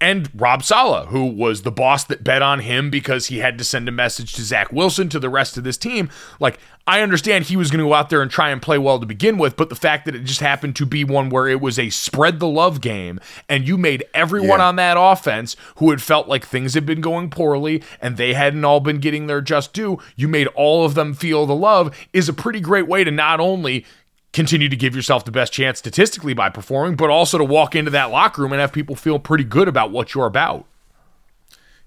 [0.00, 3.64] and Rob Saleh, who was the boss that bet on him because he had to
[3.64, 6.10] send a message to Zach Wilson to the rest of this team.
[6.40, 8.98] Like, I understand he was going to go out there and try and play well
[9.00, 11.60] to begin with, but the fact that it just happened to be one where it
[11.60, 14.66] was a spread the love game and you made everyone Yeah.
[14.66, 18.64] on that offense who had felt like things had been going poorly and they hadn't
[18.66, 22.28] all been getting their just due, you made all of them feel the love is
[22.28, 23.86] a pretty great way to not only
[24.34, 27.90] continue to give yourself the best chance statistically by performing, but also to walk into
[27.92, 30.66] that locker room and have people feel pretty good about what you're about.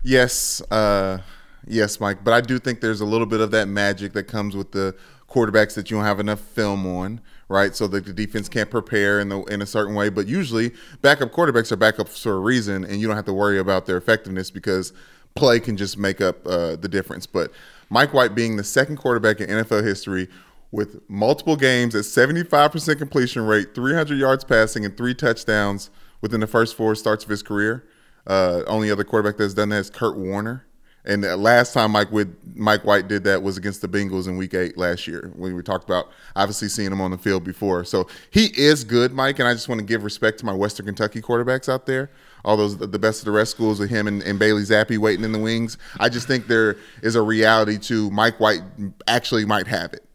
[0.01, 1.19] Yes, uh,
[1.67, 2.23] yes, Mike.
[2.23, 4.95] But I do think there's a little bit of that magic that comes with the
[5.29, 7.75] quarterbacks that you don't have enough film on, right?
[7.75, 10.07] So that the defense can't prepare in the in a certain way.
[10.07, 13.59] But usually, backup quarterbacks are backups for a reason, and you don't have to worry
[13.59, 14.93] about their effectiveness because
[15.35, 17.25] play can just make up uh, the difference.
[17.25, 17.51] But
[17.89, 20.29] Mike White being the second quarterback in NFL history
[20.71, 25.89] with multiple games at 75% completion rate, 300 yards passing, and three touchdowns
[26.21, 27.85] within the first four starts of his career.
[28.25, 30.65] Uh, only other quarterback that's done that is Kurt Warner.
[31.07, 34.35] And the last time Mike with Mike White did that was against the Bengals in
[34.35, 35.31] Week Eight last year.
[35.37, 39.13] When we talked about obviously seeing him on the field before, so he is good,
[39.13, 39.39] Mike.
[39.39, 42.11] And I just want to give respect to my Western Kentucky quarterbacks out there.
[42.43, 45.23] All those the best of the rest schools with him and, and Bailey Zappe waiting
[45.23, 45.77] in the wings.
[45.97, 48.63] I just think there is a reality to Mike White
[49.07, 50.06] actually might have it.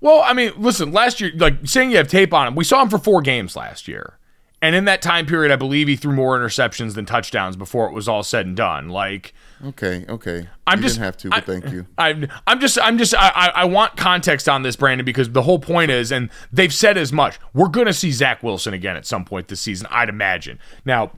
[0.00, 2.82] Well, I mean, listen, last year, like saying you have tape on him, we saw
[2.82, 4.14] him for four games last year.
[4.60, 7.92] And in that time period, I believe he threw more interceptions than touchdowns before it
[7.92, 8.88] was all said and done.
[8.88, 9.32] Like,
[9.64, 10.48] Okay, okay.
[10.66, 11.86] I'm you just didn't have to, but I- thank you.
[11.98, 15.42] I'm, I'm just, I'm just, I, I, I want context on this, Brandon, because the
[15.42, 17.38] whole point is, and they've said as much.
[17.54, 20.58] We're going to see Zach Wilson again at some point this season, I'd imagine.
[20.84, 21.12] Now,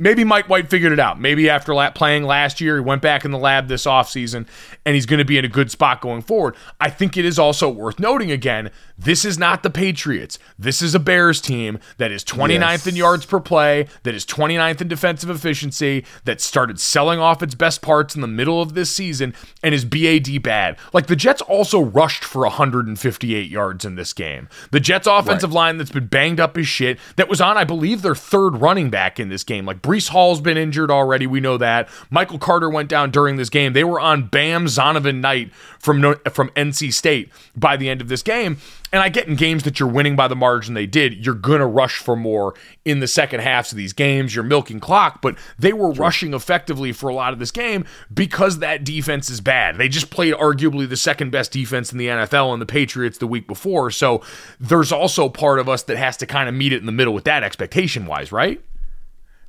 [0.00, 1.20] maybe Mike White figured it out.
[1.20, 4.46] Maybe after la- playing last year, he went back in the lab this offseason
[4.84, 6.56] and he's going to be in a good spot going forward.
[6.80, 10.38] I think it is also worth noting again this is not the Patriots.
[10.58, 12.86] This is a Bears team that is 29th Yes.
[12.86, 17.54] in yards per play, that is 29th in defensive efficiency, that started selling off its
[17.54, 19.32] best parts in the middle of this season
[19.62, 20.76] and is BAD bad.
[20.92, 24.48] Like the Jets also rushed for 158 yards in this game.
[24.70, 28.02] The Jets offensive line that's been banged up as shit, that was on, I believe,
[28.02, 29.64] their third running back in this game.
[29.64, 31.26] Like Breece Hall's been injured already.
[31.26, 31.88] We know that.
[32.10, 33.72] Michael Carter went down during this game.
[33.72, 38.22] They were on Bam Zonovan Knight from from NC State by the end of this
[38.22, 38.58] game.
[38.92, 41.58] And I get in games that you're winning by the margin they did, you're going
[41.58, 44.32] to rush for more in the second halves of these games.
[44.32, 48.60] You're milking clock, but they were rushing effectively for a lot of this game because
[48.60, 49.76] that defense is bad.
[49.76, 53.26] They just played arguably the second best defense in the NFL and the Patriots the
[53.26, 53.90] week before.
[53.90, 54.22] So
[54.60, 57.14] there's also part of us that has to kind of meet it in the middle
[57.14, 58.62] with that expectation wise, right?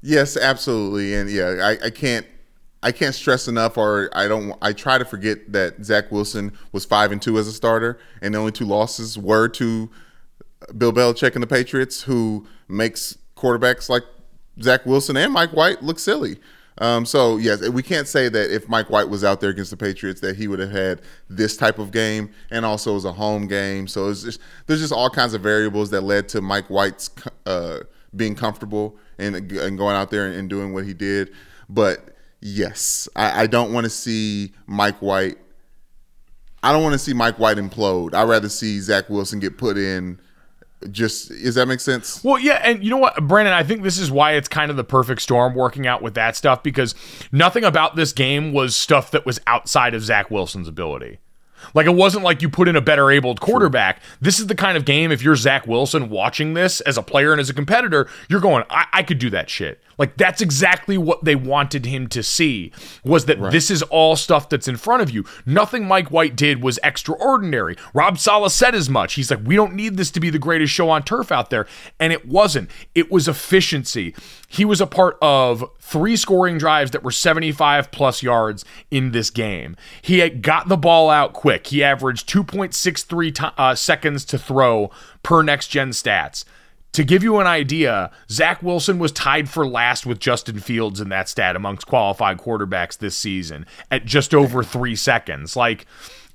[0.01, 2.25] Yes, absolutely, and yeah, I, I can't
[2.83, 4.57] I can't stress enough, or I don't.
[4.61, 8.33] I try to forget that Zach Wilson was five and two as a starter, and
[8.33, 9.89] the only two losses were to
[10.75, 14.03] Bill Belichick and the Patriots, who makes quarterbacks like
[14.61, 16.37] Zach Wilson and Mike White look silly.
[16.79, 19.77] Um, so yes, we can't say that if Mike White was out there against the
[19.77, 23.13] Patriots that he would have had this type of game, and also it was a
[23.13, 23.87] home game.
[23.87, 27.11] So just there's just all kinds of variables that led to Mike White's
[27.45, 27.79] uh,
[28.15, 31.31] being comfortable and, and going out there and doing what he did.
[31.69, 35.37] But yes, I, I don't want to see Mike White.
[36.63, 38.13] I don't want to see Mike White implode.
[38.13, 40.19] I'd rather see Zach Wilson get put in.
[40.89, 42.23] Just does that make sense?
[42.23, 44.77] Well, yeah, and you know what, Brandon, I think this is why it's kind of
[44.77, 46.95] the perfect storm working out with that stuff because
[47.31, 51.19] nothing about this game was stuff that was outside of Zach Wilson's ability.
[51.73, 54.01] Like it wasn't like you put in a better abled quarterback.
[54.19, 57.31] This is the kind of game if you're Zach Wilson watching this as a player
[57.31, 59.81] and as a competitor, you're going, I, I could do that shit.
[60.01, 62.71] Like that's exactly what they wanted him to see
[63.03, 65.25] was that this is all stuff that's in front of you.
[65.45, 67.75] Nothing Mike White did was extraordinary.
[67.93, 69.13] Rob Saleh said as much.
[69.13, 71.67] He's like, we don't need this to be the greatest show on turf out there.
[71.99, 72.71] And it wasn't.
[72.95, 74.15] It was efficiency.
[74.47, 79.29] He was a part of three scoring drives that were 75 plus yards in this
[79.29, 79.75] game.
[80.01, 81.67] He had got the ball out quick.
[81.67, 84.89] He averaged 2.63 ti- uh, seconds to throw
[85.21, 86.43] per next gen stats.
[86.93, 91.09] To give you an idea, Zach Wilson was tied for last with Justin Fields in
[91.09, 95.55] that stat amongst qualified quarterbacks this season at just over three seconds.
[95.55, 95.85] Like,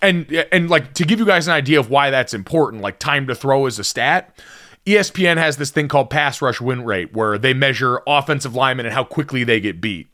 [0.00, 3.26] and and like to give you guys an idea of why that's important, like time
[3.26, 4.38] to throw is a stat.
[4.86, 8.94] ESPN has this thing called pass rush win rate, where they measure offensive linemen and
[8.94, 10.08] how quickly they get beat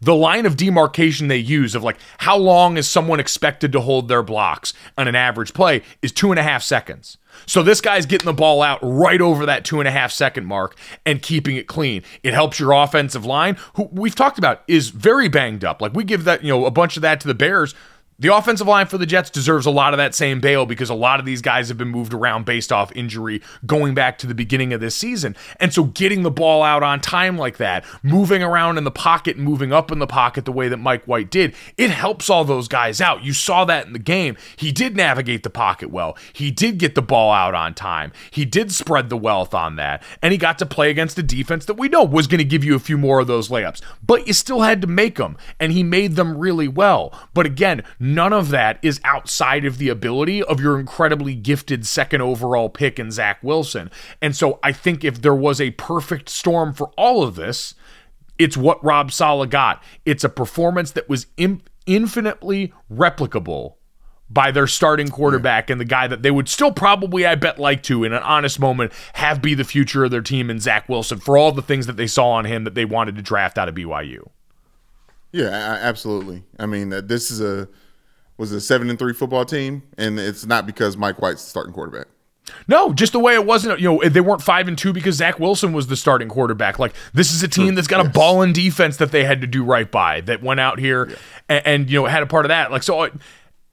[0.00, 4.08] the line of demarcation they use of like how long is someone expected to hold
[4.08, 7.18] their blocks on an average play is two and a half seconds.
[7.46, 10.46] So this guy's getting the ball out right over that two and a half second
[10.46, 12.02] mark and keeping it clean.
[12.22, 15.80] It helps your offensive line, who we've talked about is very banged up.
[15.80, 17.74] Like we give that, you know, a bunch of that to the Bears.
[18.20, 20.94] The offensive line for the Jets deserves a lot of that same bail because a
[20.94, 24.34] lot of these guys have been moved around based off injury going back to the
[24.34, 25.34] beginning of this season.
[25.58, 29.38] And so getting the ball out on time like that, moving around in the pocket,
[29.38, 32.68] moving up in the pocket the way that Mike White did, it helps all those
[32.68, 33.24] guys out.
[33.24, 34.36] You saw that in the game.
[34.54, 36.14] He did navigate the pocket well.
[36.34, 38.12] He did get the ball out on time.
[38.30, 40.02] He did spread the wealth on that.
[40.20, 42.64] And he got to play against a defense that we know was going to give
[42.64, 43.80] you a few more of those layups.
[44.02, 45.38] But you still had to make them.
[45.58, 47.18] And he made them really well.
[47.32, 47.82] But again,
[48.14, 52.98] none of that is outside of the ability of your incredibly gifted second overall pick
[52.98, 53.90] in Zach Wilson.
[54.20, 57.74] And so I think if there was a perfect storm for all of this,
[58.38, 59.82] it's what Rob Saleh got.
[60.04, 61.26] It's a performance that was
[61.86, 63.74] infinitely replicable
[64.30, 67.82] by their starting quarterback and the guy that they would still probably, I bet, like
[67.84, 71.18] to in an honest moment have be the future of their team in Zach Wilson
[71.18, 73.68] for all the things that they saw on him that they wanted to draft out
[73.68, 74.28] of BYU.
[75.32, 76.44] Yeah, absolutely.
[76.58, 77.68] I mean, uh, this is a
[78.40, 81.72] was a seven and three football team, and it's not because Mike White's the starting
[81.72, 82.06] quarterback.
[82.66, 83.78] No, just the way it wasn't.
[83.78, 86.78] You know, they weren't five and two because Zach Wilson was the starting quarterback.
[86.80, 88.12] Like this is a team that's got a Yes.
[88.14, 90.22] ball in defense that they had to do right by.
[90.22, 91.16] That went out here
[91.48, 92.72] and, and you know had a part of that.
[92.72, 93.10] Like so, uh,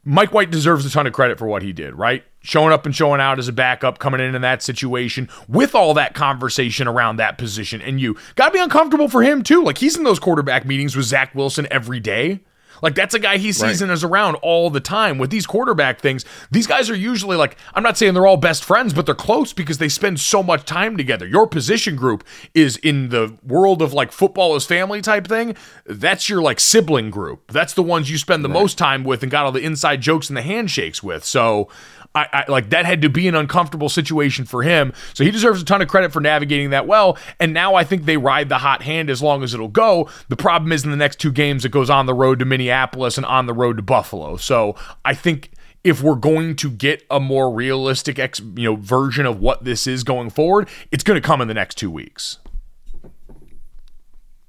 [0.04, 1.96] Mike White deserves a ton of credit for what he did.
[1.96, 5.74] Right, showing up and showing out as a backup, coming in in that situation with
[5.74, 9.64] all that conversation around that position, and you got to be uncomfortable for him too.
[9.64, 12.42] Like he's in those quarterback meetings with Zach Wilson every day.
[12.82, 13.82] Like that's a guy he sees Right.
[13.82, 15.18] and is around all the time.
[15.18, 18.63] With these quarterback things, these guys are usually like I'm not saying they're all best
[18.63, 21.28] friends, but they're close because they spend so much time together.
[21.28, 25.56] Your position group is in the world of like football is family type thing.
[25.86, 27.52] That's your like sibling group.
[27.52, 30.30] That's the ones you spend the most time with and got all the inside jokes
[30.30, 31.24] and the handshakes with.
[31.24, 31.70] So
[32.18, 34.94] I, I like that had to be an uncomfortable situation for him.
[35.14, 37.18] So he deserves a ton of credit for navigating that well.
[37.40, 40.10] And now I think they ride the hot hand as long as it'll go.
[40.30, 43.18] The problem is in the next two games it goes on the road to Minneapolis
[43.18, 44.38] and on the road to Buffalo.
[44.38, 44.76] So
[45.06, 45.52] I think
[45.84, 49.88] if we're going to get a more realistic ex, you know version of what this
[49.88, 52.40] is going forward, it's going to come in the next two weeks.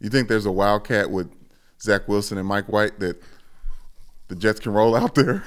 [0.01, 1.31] You think there's a wildcat with
[1.81, 3.23] Zach Wilson and Mike White that
[4.29, 5.43] the Jets can roll out there?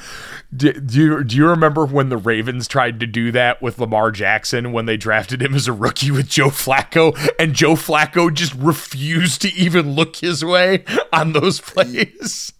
[0.55, 4.11] Do, do you do you remember when the Ravens tried to do that with Lamar
[4.11, 8.53] Jackson when they drafted him as a rookie with Joe Flacco and Joe Flacco just
[8.55, 12.53] refused to even look his way on those plays?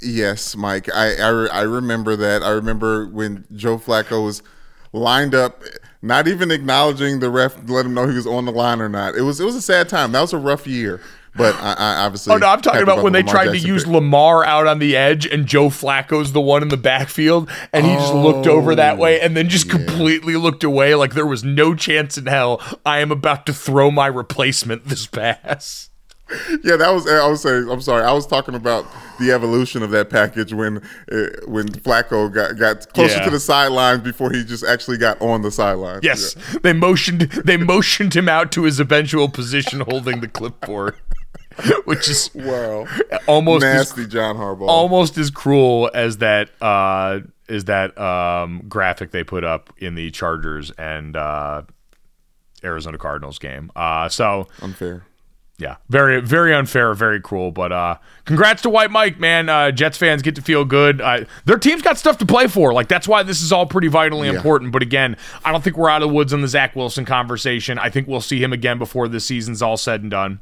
[0.00, 0.88] Yes, Mike.
[0.94, 2.42] I I, I remember that.
[2.42, 4.42] I remember when Joe Flacco was
[4.92, 5.62] lined up,
[6.02, 9.14] not even acknowledging the ref let him know he was on the line or not.
[9.14, 10.12] It was it was a sad time.
[10.12, 11.00] That was a rough year.
[11.36, 12.34] But I, I obviously.
[12.34, 13.92] Oh no, I'm talking about when the they tried to use pick.
[13.92, 17.92] Lamar out on the edge and Joe Flacco's the one in the backfield and he
[17.94, 21.74] just looked over that way and then just completely looked away like there was no
[21.74, 25.90] chance in hell I am about to throw my replacement this pass.
[26.64, 27.06] Yeah, that was.
[27.06, 27.68] I was saying.
[27.70, 28.02] I'm sorry.
[28.02, 28.84] I was talking about
[29.20, 30.78] the evolution of that package when
[31.12, 33.24] uh, when Flacco got got closer Yeah.
[33.26, 36.00] to the sidelines before he just actually got on the sidelines.
[36.02, 40.96] Yes, they motioned they motioned him out to his eventual position holding the clipboard,
[41.84, 42.86] which is Wow.
[43.26, 44.68] almost as, Nasty John Harbaugh.
[44.68, 50.10] almost as cruel as that uh, is that um, graphic they put up in the
[50.10, 51.62] Chargers and uh,
[52.64, 53.70] Arizona Cardinals game.
[53.76, 55.04] Uh, so Unfair.
[55.58, 57.52] yeah, very very unfair, very cruel.
[57.52, 59.48] But uh, congrats to White Mike, man.
[59.48, 61.00] Uh, Jets fans get to feel good.
[61.00, 62.72] Uh, their team's got stuff to play for.
[62.72, 64.34] Like that's why this is all pretty vitally Yeah.
[64.34, 64.72] important.
[64.72, 67.78] But again, I don't think we're out of the woods on the Zach Wilson conversation.
[67.78, 70.40] I think we'll see him again before this season's all said and done.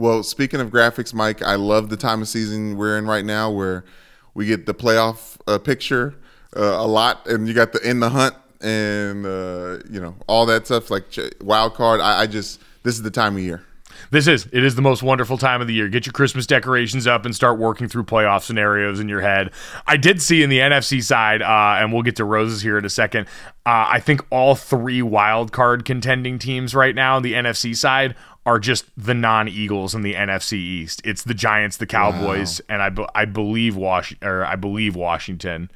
[0.00, 3.50] Well, speaking of graphics, Mike, I love the time of season we're in right now
[3.50, 3.84] where
[4.32, 6.14] we get the playoff uh, picture
[6.56, 10.46] uh, a lot, and you got the in the hunt and uh, you know all
[10.46, 11.04] that stuff like
[11.42, 12.00] wild card.
[12.00, 13.62] I, I just this is the time of year.
[14.10, 15.88] This is it is the most wonderful time of the year.
[15.88, 19.50] Get your Christmas decorations up and start working through playoff scenarios in your head.
[19.86, 22.84] I did see in the NFC side, uh, and we'll get to roses here in
[22.84, 23.26] a second.
[23.66, 28.16] Uh, I think all three wild card contending teams right now on the NFC side
[28.46, 31.02] are just the non-Eagles in the NFC East.
[31.04, 35.70] It's the Giants, the Cowboys, and I, be- I believe Wash or I believe Washington.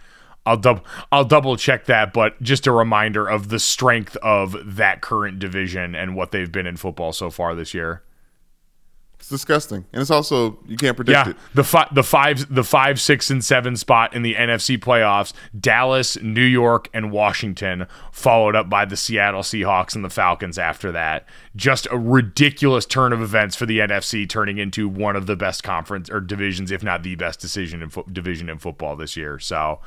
[0.47, 5.01] I'll double I'll double check that, but just a reminder of the strength of that
[5.01, 8.03] current division and what they've been in football so far this year.
[9.25, 11.37] It's disgusting, and it's also you can't predict Yeah, it.
[11.55, 16.21] the fi- the five the five six and seven spot in the NFC playoffs, Dallas,
[16.21, 20.59] New York, and Washington, followed up by the Seattle Seahawks and the Falcons.
[20.59, 25.25] After that, just a ridiculous turn of events for the NFC, turning into one of
[25.25, 28.95] the best conference or divisions, if not the best decision in fo- division in football
[28.95, 29.39] this year.
[29.39, 29.81] So.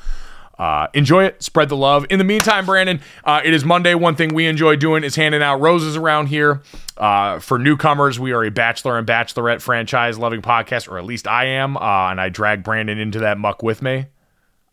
[0.57, 2.05] Uh, enjoy it, spread the love.
[2.09, 3.93] In the meantime, Brandon, uh, it is Monday.
[3.93, 6.61] One thing we enjoy doing is handing out roses around here.
[6.97, 11.27] Uh, for newcomers, we are a Bachelor and Bachelorette franchise loving podcast, or at least
[11.27, 14.07] I am, uh, and I drag Brandon into that muck with me.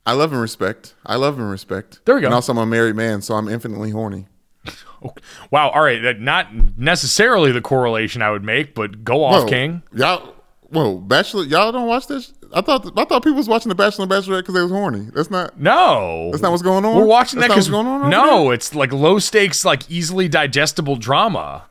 [0.07, 0.95] I love and respect.
[1.05, 2.01] I love and respect.
[2.05, 2.27] There we go.
[2.29, 4.27] And also, I'm a married man, so I'm infinitely horny.
[4.67, 4.77] okay.
[5.51, 9.49] Wow, all right, that not necessarily the correlation I would make, but go off, Whoa,
[9.49, 9.83] King.
[9.93, 10.34] Y'all,
[10.75, 12.33] whoa, Bachelor, y'all don't watch this?
[12.53, 15.09] I thought I thought people was watching the Bachelor and Bachelorette because they was horny.
[15.15, 15.59] That's not.
[15.59, 16.97] No, That's not what's going on?
[16.97, 20.97] We're watching That's that because going on no, it's like low stakes, like easily digestible
[20.97, 21.65] drama.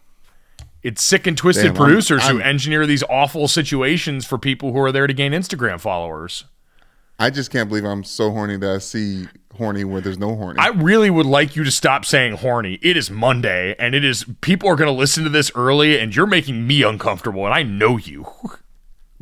[0.81, 4.73] It's sick and twisted Damn, I'm- producers who I'm- engineer these awful situations for people
[4.73, 6.43] who are there to gain Instagram followers.
[7.19, 10.59] I just can't believe I'm so horny that I see horny where there's no horny.
[10.59, 12.79] I really would like you to stop saying horny.
[12.81, 16.13] It is Monday, and it is people are going to listen to this early, and
[16.13, 18.27] you're making me uncomfortable, and I know you.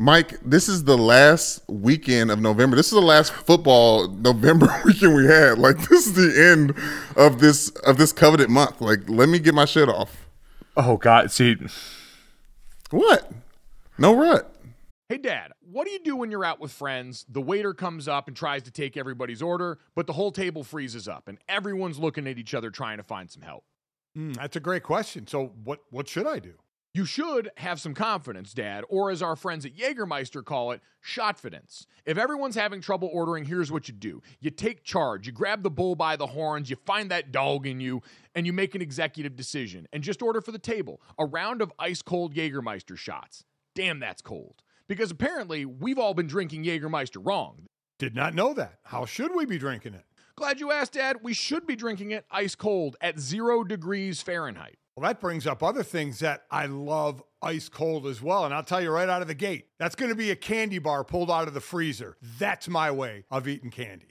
[0.01, 2.75] Mike, this is the last weekend of November.
[2.75, 5.59] This is the last football November weekend we had.
[5.59, 6.73] Like this is the end
[7.15, 8.81] of this of this coveted month.
[8.81, 10.27] Like let me get my shit off.
[10.75, 11.55] Oh God, see,
[12.89, 13.31] What?
[13.99, 14.51] No rut.
[15.07, 17.23] Hey, Dad, what do you do when you're out with friends?
[17.29, 21.07] The waiter comes up and tries to take everybody's order, but the whole table freezes
[21.07, 23.65] up and everyone's looking at each other trying to find some help.
[24.15, 25.27] Hmm, that's a great question.
[25.27, 26.53] So what what should I do?
[26.93, 31.85] You should have some confidence, Dad, or as our friends at Jägermeister call it, shotfidence.
[32.05, 35.71] If everyone's having trouble ordering, here's what you do you take charge, you grab the
[35.71, 38.01] bull by the horns, you find that dog in you,
[38.35, 41.71] and you make an executive decision and just order for the table a round of
[41.79, 43.45] ice cold Jägermeister shots.
[43.73, 44.61] Damn, that's cold.
[44.89, 47.67] Because apparently, we've all been drinking Jägermeister wrong.
[47.99, 48.79] Did not know that.
[48.83, 50.03] How should we be drinking it?
[50.35, 51.17] Glad you asked, Dad.
[51.21, 54.77] We should be drinking it ice cold at zero degrees Fahrenheit.
[54.95, 58.45] Well, that brings up other things that I love ice cold as well.
[58.45, 60.79] And I'll tell you right out of the gate, that's going to be a candy
[60.79, 62.17] bar pulled out of the freezer.
[62.39, 64.10] That's my way of eating candy.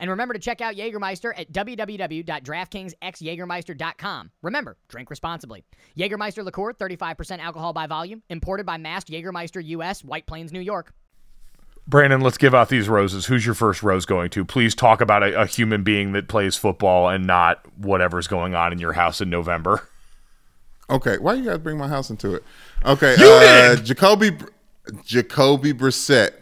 [0.00, 4.30] And remember to check out Jägermeister at www.draftkingsxjagermeister.com.
[4.42, 5.64] Remember, drink responsibly.
[5.96, 10.92] Jägermeister liqueur, 35% alcohol by volume, imported by Mast Jägermeister US, White Plains, New York.
[11.86, 13.26] Brandon, let's give out these roses.
[13.26, 14.44] Who's your first rose going to?
[14.44, 18.72] Please talk about a, a human being that plays football and not whatever's going on
[18.72, 19.86] in your house in November.
[20.88, 22.44] Okay, why you guys bring my house into it?
[22.84, 23.84] Okay, You uh, did!
[23.84, 24.36] Jacoby
[25.04, 26.32] Jacoby Brissett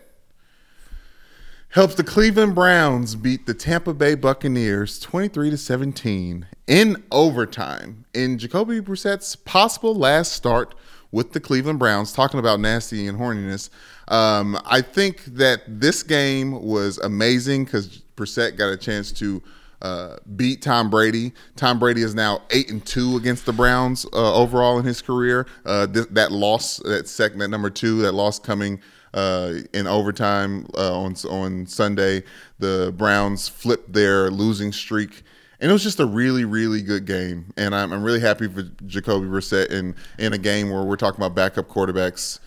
[1.71, 8.07] helps the Cleveland Browns beat the Tampa Bay Buccaneers 23 to 17 in overtime.
[8.15, 10.75] In Jacoby Brissett's possible last start
[11.11, 13.69] with the Cleveland Browns, talking about nasty and horniness,
[14.09, 19.43] um, I think that this game was amazing because Brissett got a chance to
[19.83, 21.33] uh, beat Tom Brady.
[21.57, 25.47] Tom Brady is now eight and two against the Browns uh, overall in his career.
[25.67, 28.81] Uh, th- that loss, that second, that number two, that loss coming
[29.15, 32.25] uh, in overtime uh, on on Sunday.
[32.59, 35.23] The Browns flipped their losing streak.
[35.61, 38.63] And it was just a really, really good game, and I'm, I'm really happy for
[38.87, 42.39] Jacoby Brissett in in a game where we're talking about backup quarterbacks.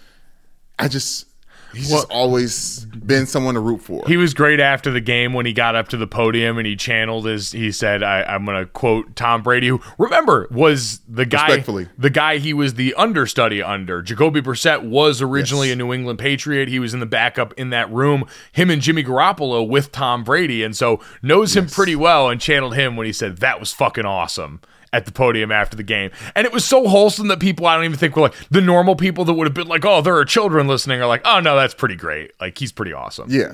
[0.80, 1.26] I just
[1.74, 4.04] he's just always been someone to root for.
[4.08, 6.76] He was great after the game when he got up to the podium and he
[6.76, 7.52] channeled his.
[7.52, 11.60] He said, I, "I'm going to quote Tom Brady, who remember was the guy,
[11.98, 14.02] the guy he was the understudy under.
[14.02, 15.76] Jacoby Brissett was originally Yes.
[15.76, 16.68] a New England Patriot.
[16.70, 18.26] He was in the backup in that room.
[18.52, 22.30] Him and Jimmy Garoppolo with Tom Brady, and so knows him pretty well.
[22.30, 24.62] And channeled him when he said that was fucking awesome."
[24.94, 26.12] At the podium after the game.
[26.36, 28.98] And it was so wholesome that people, I don't even think were like the normal
[28.98, 31.56] people that would have been like, oh, there are children listening, are like, oh, no,
[31.56, 32.32] that's pretty great.
[32.42, 33.28] Like, he's pretty awesome.
[33.30, 33.54] Yeah.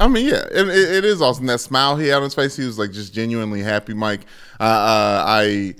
[0.00, 1.44] I mean, yeah, it, it, is awesome.
[1.44, 3.92] That smile he had on his face, he was like just genuinely happy.
[3.92, 4.22] Mike,
[4.58, 5.74] uh, uh, I,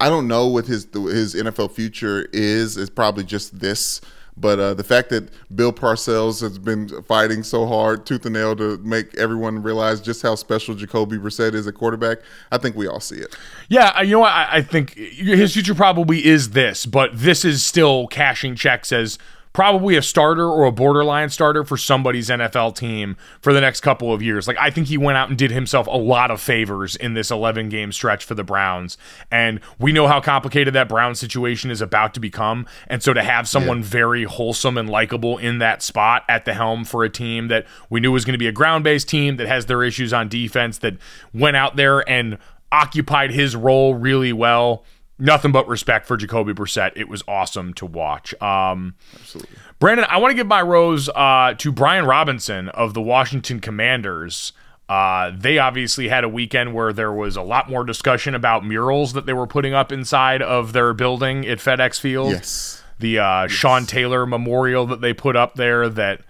[0.00, 2.78] I don't know what his his NFL future is.
[2.78, 4.00] It's probably just this,
[4.40, 8.54] But uh, the fact that Bill Parcells has been fighting so hard, tooth and nail,
[8.56, 12.18] to make everyone realize just how special Jacoby Brissett is at quarterback,
[12.52, 13.36] I think we all see it.
[13.68, 14.32] Yeah, uh, you know what?
[14.32, 19.18] I, I think his future probably is this, but this is still cashing checks as
[19.52, 24.12] probably a starter or a borderline starter for somebody's NFL team for the next couple
[24.12, 24.46] of years.
[24.46, 27.30] Like I think he went out and did himself a lot of favors in this
[27.30, 28.98] 11 game stretch for the Browns.
[29.30, 32.66] And we know how complicated that Brown situation is about to become.
[32.86, 36.84] And so to have someone very wholesome and likable in that spot at the helm
[36.84, 39.66] for a team that we knew was going to be a ground-based team that has
[39.66, 40.96] their issues on defense that
[41.32, 42.38] went out there and
[42.70, 44.84] occupied his role really well
[45.18, 46.92] nothing but respect for Jacoby Brissett.
[46.96, 48.40] It was awesome to watch.
[48.40, 49.56] Um, Absolutely.
[49.78, 54.52] Brandon, I want to give my rose uh, to Brian Robinson of the Washington Commanders.
[54.88, 59.12] Uh, they obviously had a weekend where there was a lot more discussion about murals
[59.12, 62.30] that they were putting up inside of their building at FedEx Field.
[62.30, 62.82] Yes.
[62.98, 66.22] The uh, Sean Taylor memorial that they put up there that,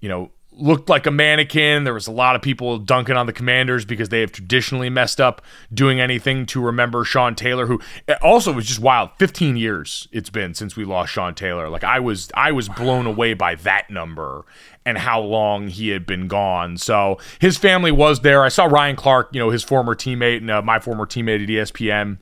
[0.00, 1.84] you know, looked like a mannequin.
[1.84, 5.20] There was a lot of people dunking on the commanders because they have traditionally messed
[5.20, 5.42] up
[5.72, 7.80] doing anything to remember Sean Taylor, who
[8.22, 9.10] also was just wild.
[9.18, 11.68] 15 years it's been since we lost Sean Taylor.
[11.68, 14.44] Like I was I was blown away by that number
[14.84, 16.76] and how long he had been gone.
[16.76, 18.42] So his family was there.
[18.42, 21.48] I saw Ryan Clark, you know, his former teammate and uh, my former teammate at
[21.48, 22.18] ESPN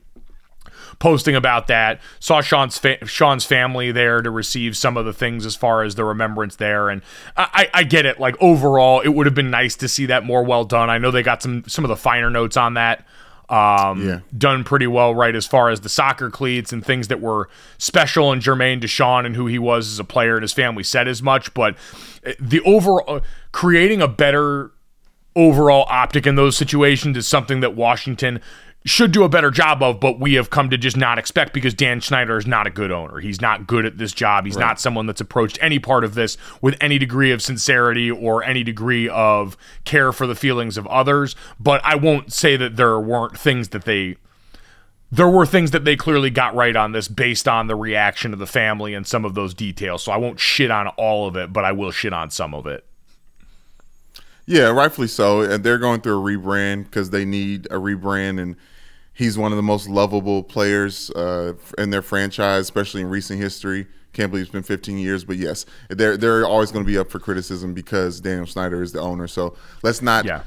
[1.01, 1.99] posting about that.
[2.21, 5.95] Saw Sean's fa- Sean's family there to receive some of the things as far as
[5.95, 7.01] the remembrance there, and
[7.35, 8.19] I, I get it.
[8.21, 10.89] Like overall, it would have been nice to see that more well done.
[10.89, 13.05] I know they got some some of the finer notes on that.
[13.49, 14.19] Um, Yeah.
[14.37, 15.35] done pretty well, right?
[15.35, 19.25] As far as the soccer cleats and things that were special and germane to Sean
[19.25, 21.53] and who he was as a player and his family said as much.
[21.53, 21.75] But
[22.25, 23.19] uh, the overall
[23.51, 24.71] creating a better
[25.35, 28.39] overall optic in those situations is something that Washington
[28.83, 31.73] should do a better job of, but we have come to just not expect because
[31.73, 33.19] Dan Snyder is not a good owner.
[33.19, 34.45] He's not good at this job.
[34.45, 38.43] He's not someone that's approached any part of this with any degree of sincerity or
[38.43, 39.55] any degree of
[39.85, 41.35] care for the feelings of others.
[41.59, 44.17] But I won't say that there weren't things that they
[45.11, 48.39] there were things that they clearly got right on this based on the reaction of
[48.39, 50.03] the family and some of those details.
[50.03, 52.65] So I won't shit on all of it, but I will shit on some of
[52.65, 52.85] it.
[54.45, 55.41] Yeah, rightfully so.
[55.41, 58.55] And they're going through a rebrand because they need a rebrand, and
[59.21, 63.85] he's one of the most lovable players uh, in their franchise, especially in recent history.
[64.13, 67.09] Can't believe it's been 15 years, but yes, they're they're always going to be up
[67.09, 69.27] for criticism because Daniel Snyder is the owner.
[69.27, 70.43] So let's not Yeah.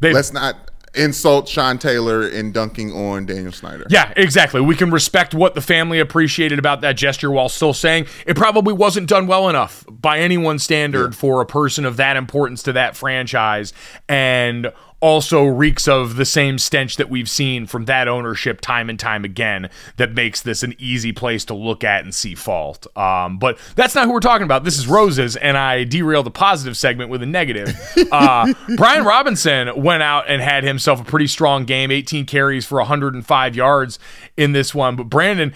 [0.00, 3.86] Let's not insult Sean Taylor in dunking on Daniel Snyder.
[3.88, 4.60] Yeah, exactly.
[4.60, 8.74] We can respect what the family appreciated about that gesture while still saying it probably
[8.74, 12.96] wasn't done well enough by anyone's standard for a person of that importance to that
[12.96, 13.72] franchise
[14.08, 14.72] and
[15.02, 19.24] also reeks of the same stench that we've seen from that ownership time and time
[19.24, 22.86] again that makes this an easy place to look at and see fault.
[22.96, 24.62] Um, but that's not who we're talking about.
[24.62, 27.76] This is Roses, and I derailed the positive segment with a negative.
[28.12, 32.76] Uh, Brian Robinson went out and had himself a pretty strong game 18 carries for
[32.78, 33.98] 105 yards
[34.36, 34.96] in this one.
[34.96, 35.54] But Brandon,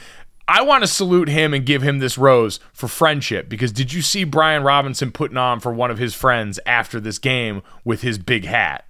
[0.49, 4.01] I want to salute him and give him this rose for friendship because did you
[4.01, 8.17] see Brian Robinson putting on for one of his friends after this game with his
[8.17, 8.86] big hat?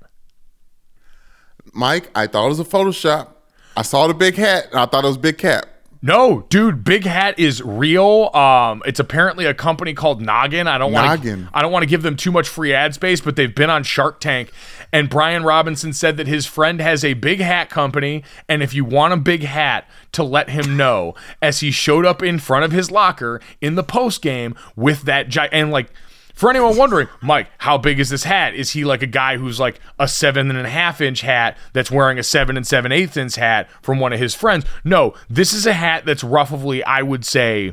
[1.77, 3.29] Mike, I thought it was a Photoshop.
[3.77, 5.67] I saw the big hat, and I thought it was Big Cap.
[6.03, 8.31] No, dude, Big Hat is real.
[8.33, 10.69] Um, it's apparently a company called Noggin.
[10.69, 11.49] I don't want Noggin.
[11.53, 13.83] I don't want to give them too much free ad space, but they've been on
[13.83, 14.53] Shark Tank.
[14.93, 18.85] And Brian Robinson said that his friend has a big hat company, and if you
[18.85, 21.15] want a big hat, to let him know.
[21.43, 25.29] As he showed up in front of his locker in the post game with that
[25.29, 25.91] gi- and like.
[26.37, 28.55] For anyone wondering, Mike, how big is this hat?
[28.55, 31.91] Is he like a guy who's like a seven and a half inch hat that's
[31.91, 34.67] wearing a seven and seven eighths inch hat from one of his friends?
[34.85, 37.73] No, this is a hat that's roughly, I would say,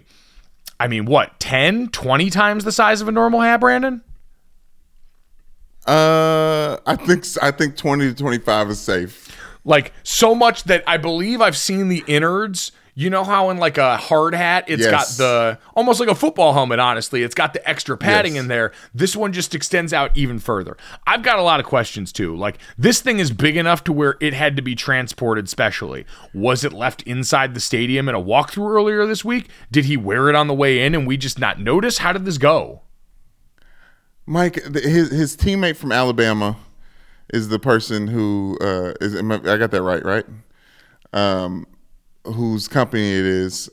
[0.80, 4.02] I mean, what, 10, 20 times the size of a normal hat, Brandon?
[5.86, 9.38] Uh, I think I think 20 to 25 is safe.
[9.66, 12.72] Like so much that I believe I've seen the innards.
[12.96, 14.92] You know how in like a hard hat, it's Yes.
[14.92, 17.24] got the almost like a football helmet, honestly.
[17.24, 18.44] It's got the extra padding Yes.
[18.44, 18.72] in there.
[18.94, 20.78] This one just extends out even further.
[21.08, 22.36] I've got a lot of questions too.
[22.36, 26.06] Like this thing is big enough to where it had to be transported specially.
[26.36, 29.50] Was it left inside the stadium in a walkthrough earlier this week?
[29.72, 31.98] Did he wear it on the way in and we just not notice?
[31.98, 32.82] How did this go?
[34.28, 36.58] Mike, his his teammate from Alabama
[37.34, 39.16] is the person who uh, is.
[39.16, 40.26] I I got that right, right?
[41.12, 41.66] Um,
[42.26, 43.70] whose company it is.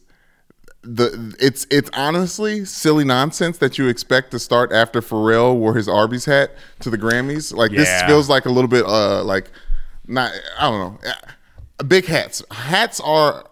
[0.83, 5.89] The it's it's honestly silly nonsense that you expect to start after Pharrell wore his
[5.89, 7.55] Arby's hat to the Grammys.
[7.55, 8.07] Like this Yeah.
[8.07, 9.51] feels like a little bit uh like
[10.07, 11.11] not I don't know.
[11.11, 12.43] Uh, Big hats.
[12.51, 13.45] Hats are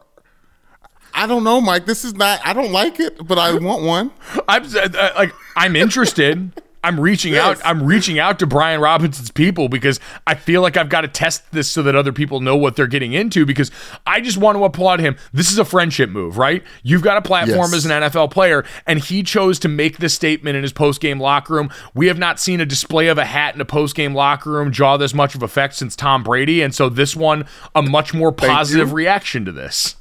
[1.15, 1.85] I don't know, Mike.
[1.87, 2.41] This is not.
[2.45, 4.11] I don't like it, but I want one.
[4.49, 6.53] I'm uh, like I'm interested.
[6.85, 7.59] I'm reaching Yes.
[7.61, 7.66] out.
[7.66, 11.43] I'm reaching out to Brian Robinson's people because I feel like I've got to test
[11.51, 13.45] this so that other people know what they're getting into.
[13.45, 13.70] Because
[14.07, 15.16] I just want to applaud him.
[15.33, 16.62] This is a friendship move, right?
[16.83, 17.74] You've got a platform Yes.
[17.74, 21.20] as an NFL player, and he chose to make this statement in his post game
[21.20, 21.70] locker room.
[21.95, 24.70] We have not seen a display of a hat in a post game locker room
[24.70, 28.31] draw this much of effect since Tom Brady, and so this one a much more
[28.33, 29.97] positive reaction to this.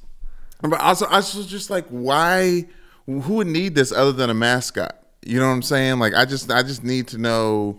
[0.62, 2.66] But also, I was just like, why?
[3.06, 4.96] Who would need this other than a mascot?
[5.28, 6.00] You know what I'm saying?
[6.00, 7.78] Like, I just, I just need to know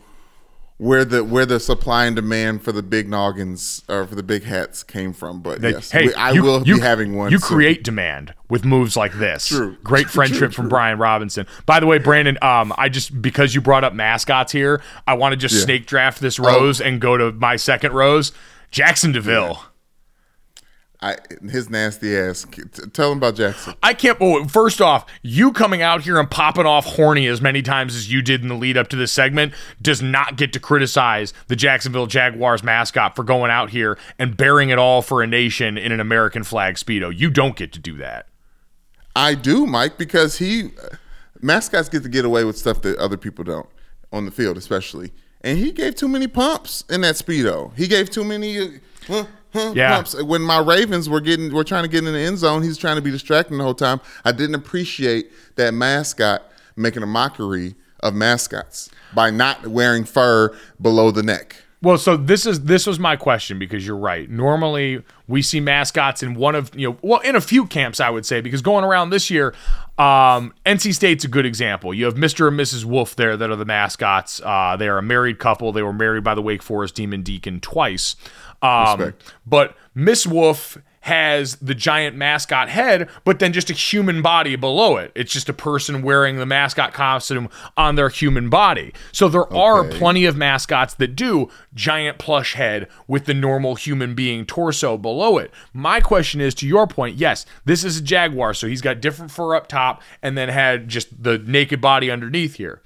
[0.76, 4.44] where the where the supply and demand for the big noggins or for the big
[4.44, 5.40] hats came from.
[5.40, 7.32] But yes, hey, we- I you- will you- be having one.
[7.32, 7.48] You soon.
[7.48, 9.48] create demand with moves like this.
[9.48, 9.76] True.
[9.82, 11.46] Great friendship from Brian Robinson.
[11.66, 15.32] By the way, Brandon, um, I just because you brought up mascots here, I want
[15.32, 15.62] to just Yeah.
[15.62, 16.22] snake draft Oh.
[16.22, 18.30] this rose and go to my second rose,
[18.70, 19.60] Jaxson de Ville.
[21.00, 21.16] I,
[21.48, 22.44] his nasty ass.
[22.92, 23.74] Tell him about Jackson.
[23.82, 24.18] I can't.
[24.18, 28.10] Well, first off, you coming out here and popping off horny as many times as
[28.10, 31.54] you did in the lead up to this segment does not get to criticize the
[31.54, 35.92] Jacksonville Jaguars mascot for going out here and bearing it all for a nation in
[35.92, 37.16] an American flag speedo.
[37.16, 38.26] You don't get to do that.
[39.14, 40.70] I do, Mike, because he
[41.40, 43.68] mascots get to get away with stuff that other people don't
[44.12, 45.12] on the field, especially.
[45.42, 47.72] And he gave too many pumps in that speedo.
[47.76, 50.02] He gave too many uh, huh, Yeah.
[50.22, 52.96] When my Ravens were getting were trying to get in the end zone, he's trying
[52.96, 54.00] to be distracting the whole time.
[54.24, 56.42] I didn't appreciate that mascot
[56.76, 61.56] making a mockery of mascots by not wearing fur below the neck.
[61.80, 64.28] Well, so this is this was my question because you're right.
[64.28, 68.10] Normally we see mascots in one of you know well in a few camps I
[68.10, 69.54] would say because going around this year,
[69.96, 71.94] um, NC State's a good example.
[71.94, 72.48] You have Mr.
[72.48, 72.84] and Mrs.
[72.84, 74.40] Wolf there that are the mascots.
[74.44, 75.70] Uh, they are a married couple.
[75.70, 78.16] They were married by the Wake Forest Demon Deacon twice.
[78.62, 79.34] Um, Respect.
[79.46, 80.78] but Miss Wolf
[81.08, 85.10] has the giant mascot head, but then just a human body below it.
[85.14, 88.92] It's just a person wearing the mascot costume on their human body.
[89.10, 94.14] So there are plenty of mascots that do giant plush head with the normal human
[94.14, 95.50] being torso below it.
[95.72, 99.30] My question is to your point, yes, this is a jaguar, so he's got different
[99.30, 102.82] fur up top and then had just the naked body underneath here.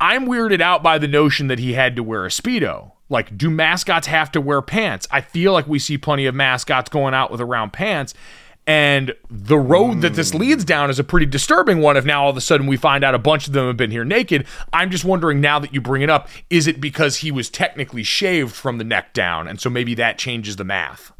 [0.00, 2.92] I'm weirded out by the notion that he had to wear a Speedo.
[3.12, 5.06] Like, do mascots have to wear pants?
[5.10, 8.14] I feel like we see plenty of mascots going out with around pants.
[8.66, 12.30] And the road that this leads down is a pretty disturbing one if now all
[12.30, 14.46] of a sudden we find out a bunch of them have been here naked.
[14.72, 18.04] I'm just wondering now that you bring it up, is it because he was technically
[18.04, 19.48] shaved from the neck down?
[19.48, 21.12] And so maybe that changes the math.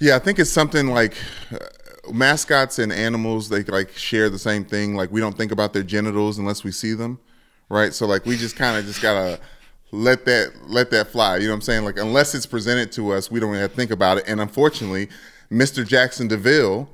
[0.00, 1.16] Yeah, I think it's something like
[1.52, 1.58] uh,
[2.12, 3.48] mascots and animals.
[3.48, 4.96] They like share the same thing.
[4.96, 7.20] Like we don't think about their genitals unless we see them,
[7.68, 7.94] right?
[7.94, 9.38] So like we just kind of just gotta
[9.92, 11.36] let that let that fly.
[11.36, 11.84] You know what I'm saying?
[11.84, 14.24] Like unless it's presented to us, we don't even have to think about it.
[14.26, 15.08] And unfortunately,
[15.50, 15.84] Mr.
[15.86, 16.88] Jaxson de Ville,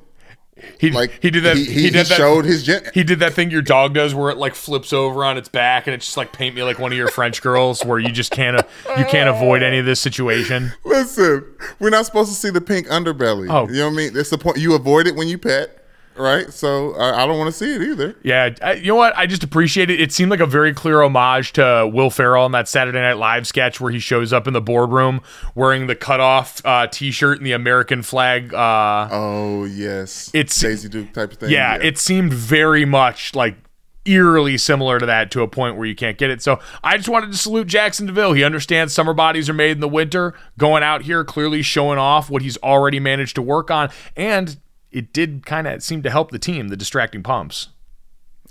[0.79, 1.57] He, like he did that.
[1.57, 2.17] He, he, did that.
[2.17, 5.25] showed his gen- He did that thing your dog does where it like flips over
[5.25, 7.83] on its back and it's just like paint me like one of your French girls
[7.85, 8.63] where you just can't uh,
[8.99, 10.73] you can't avoid any of this situation.
[10.85, 11.45] Listen,
[11.81, 13.51] we're not supposed to see the pink underbelly.
[13.51, 13.67] Oh.
[13.69, 14.13] You know what I mean?
[14.13, 14.59] That's the point.
[14.59, 15.82] You avoid it when you pet,
[16.17, 16.53] right?
[16.53, 18.15] So I I don't want to see it either.
[18.23, 19.17] Yeah, I, you know what?
[19.17, 20.01] I just appreciate it.
[20.01, 23.47] It seemed like a very clear homage to Will Ferrell in that Saturday Night Live
[23.47, 25.21] sketch where he shows up in the boardroom
[25.55, 28.53] wearing the cutoff uh, T-shirt and the American flag.
[28.55, 31.51] Uh, Oh yes, It's- Daisy Duke type of thing.
[31.51, 33.57] yeah, it seemed very much like
[34.05, 36.43] eerily similar to that to a point where you can't get it.
[36.43, 38.33] So I just wanted to salute Jaxson de Ville.
[38.33, 42.29] He understands summer bodies are made in the winter, going out here clearly showing off
[42.29, 43.91] what he's already managed to work on.
[44.17, 44.59] And
[44.93, 47.69] it did kind of seem to help the team, the distracting pumps.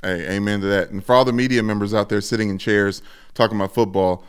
[0.01, 0.89] Hey, amen to that.
[0.89, 3.01] And for all the media members out there sitting in chairs
[3.33, 4.23] talking about football,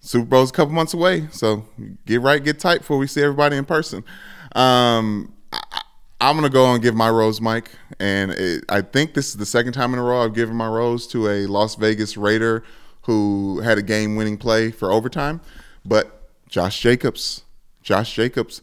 [0.00, 1.66] Super Bowl's a couple months away, so
[2.06, 4.02] get right, get tight before we see everybody in person.
[4.52, 5.82] Um, I,
[6.22, 9.44] I'm gonna go and give my rose, Mike, and it, I think this is the
[9.44, 12.64] second time in a row I've given my rose to a Las Vegas Raider
[13.02, 15.40] who had a game-winning play for overtime.
[15.84, 17.42] But Josh Jacobs,
[17.82, 18.62] Josh Jacobs,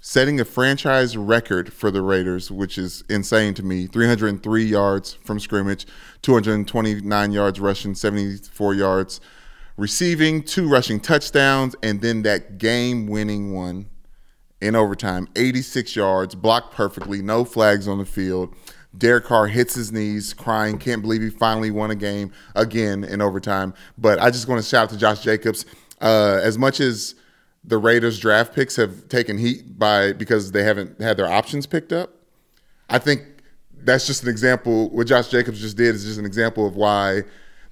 [0.00, 3.86] setting a franchise record for the Raiders, which is insane to me.
[3.86, 5.86] 303 yards from scrimmage,
[6.22, 9.20] 229 yards rushing, 74 yards
[9.76, 13.88] receiving, two rushing touchdowns, and then that game-winning one
[14.60, 18.54] in overtime, 86 yards, blocked perfectly, no flags on the field.
[18.96, 23.20] Derek Carr hits his knees, crying, can't believe he finally won a game again in
[23.20, 23.72] overtime.
[23.96, 25.64] But I just want to shout out to Josh Jacobs.
[26.00, 27.14] Uh, as much as
[27.64, 31.92] the Raiders draft picks have taken heat by because they haven't had their options picked
[31.92, 32.10] up,
[32.88, 33.22] I think
[33.74, 34.90] that's just an example.
[34.90, 37.22] What Josh Jacobs just did is just an example of why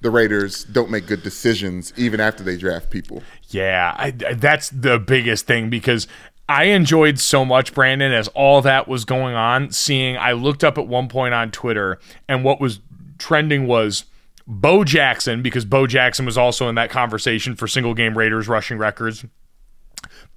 [0.00, 3.22] the Raiders don't make good decisions even after they draft people.
[3.48, 6.06] Yeah, I, that's the biggest thing because
[6.48, 10.78] I enjoyed so much, Brandon, as all that was going on, seeing I looked up
[10.78, 12.80] at one point on Twitter and what was
[13.18, 14.04] trending was
[14.46, 18.78] Bo Jackson, because Bo Jackson was also in that conversation for single game Raiders rushing
[18.78, 19.24] records.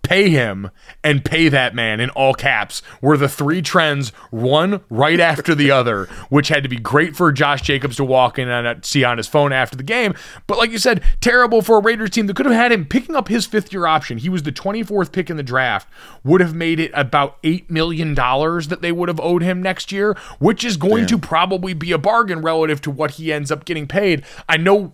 [0.01, 0.71] Pay him
[1.03, 5.71] and pay that man in all caps were the three trends, one right after the
[5.71, 9.17] other, which had to be great for Josh Jacobs to walk in and see on
[9.17, 10.15] his phone after the game.
[10.47, 13.15] But like you said, terrible for a Raiders team that could have had him picking
[13.15, 14.17] up his fifth year option.
[14.17, 15.87] He was the 24th pick in the draft,
[16.23, 20.17] would have made it about $8 million that they would have owed him next year,
[20.39, 23.87] which is going to probably be a bargain relative to what he ends up getting
[23.87, 24.23] paid.
[24.47, 24.93] I know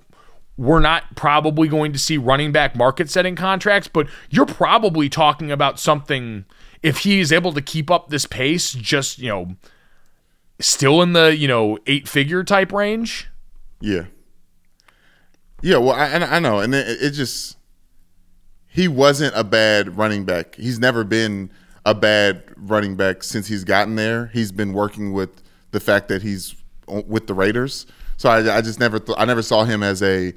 [0.58, 5.52] we're not probably going to see running back market setting contracts, but you're probably talking
[5.52, 6.46] about something
[6.82, 9.56] if he is able to keep up this pace, just, you know,
[10.60, 13.28] still in the, you know, eight figure type range.
[13.82, 14.06] Yeah.
[15.62, 17.58] Yeah, well, I, I know, and it, it just
[18.68, 20.56] he wasn't a bad running back.
[20.56, 21.50] He's never been
[21.86, 24.28] a bad running back since he's gotten there.
[24.28, 25.42] He's been working with
[25.72, 26.56] the fact that he's
[26.88, 27.86] with the Raiders.
[28.18, 30.34] So I, I just never, th- I never saw him as a.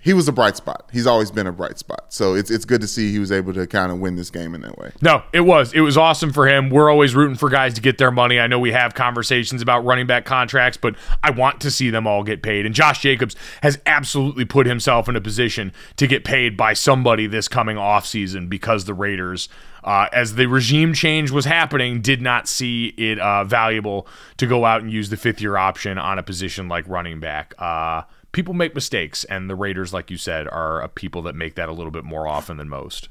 [0.00, 0.88] He was a bright spot.
[0.92, 2.12] He's always been a bright spot.
[2.12, 4.54] So it's it's good to see he was able to kind of win this game
[4.54, 4.92] in that way.
[5.02, 5.72] No, it was.
[5.72, 6.70] It was awesome for him.
[6.70, 8.38] We're always rooting for guys to get their money.
[8.38, 12.06] I know we have conversations about running back contracts, but I want to see them
[12.06, 12.64] all get paid.
[12.64, 17.26] And Josh Jacobs has absolutely put himself in a position to get paid by somebody
[17.26, 19.48] this coming offseason because the Raiders,
[19.82, 24.64] uh, as the regime change was happening, did not see it uh, valuable to go
[24.64, 27.54] out and use the fifth year option on a position like running back.
[27.58, 28.02] Uh,
[28.32, 31.68] people make mistakes, and the Raiders, like you said, are a people that make that
[31.68, 33.08] a little bit more often than most.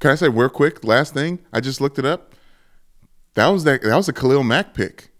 [0.00, 0.82] Can I say real quick?
[0.84, 2.34] Last thing, I just looked it up.
[3.34, 3.82] That was that.
[3.82, 5.10] That was a Khalil Mack pick.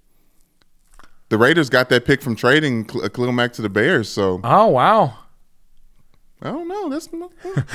[1.28, 4.08] The Raiders got that pick from trading Khalil Mack to the Bears.
[4.08, 5.16] So Oh, wow.
[6.42, 6.88] I don't know.
[6.88, 7.30] That's not,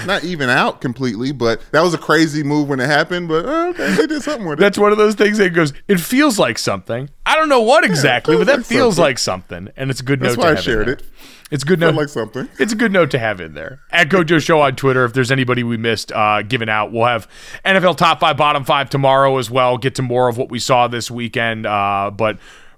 [0.05, 3.29] not even out completely, but that was a crazy move when it happened.
[3.29, 4.61] But uh, okay, they did something with it.
[4.61, 7.09] That's one of those things that goes, it feels like something.
[7.25, 9.03] I don't know what exactly, feels but that like feels something.
[9.09, 9.69] like something.
[9.77, 11.03] And it's a good That's note why to I shared it.
[11.49, 11.95] It's a good note.
[11.95, 12.49] like something.
[12.59, 13.79] It's a good note to have in there.
[13.89, 17.27] At Gojo Show on Twitter, if there's anybody we missed uh, giving out, we'll have
[17.63, 19.77] NFL top five, bottom five tomorrow as well.
[19.77, 21.65] Get to more of what we saw this weekend.
[21.65, 22.37] Uh, but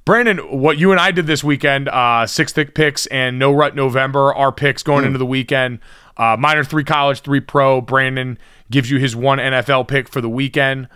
[0.09, 3.75] Brandon, what you and I did this weekend, uh, six thick picks and no rut
[3.75, 5.77] November, our picks going into the weekend.
[6.17, 7.79] Uh, minor three college, three pro.
[7.79, 8.39] Brandon
[8.71, 10.87] gives you his one NFL pick for the weekend.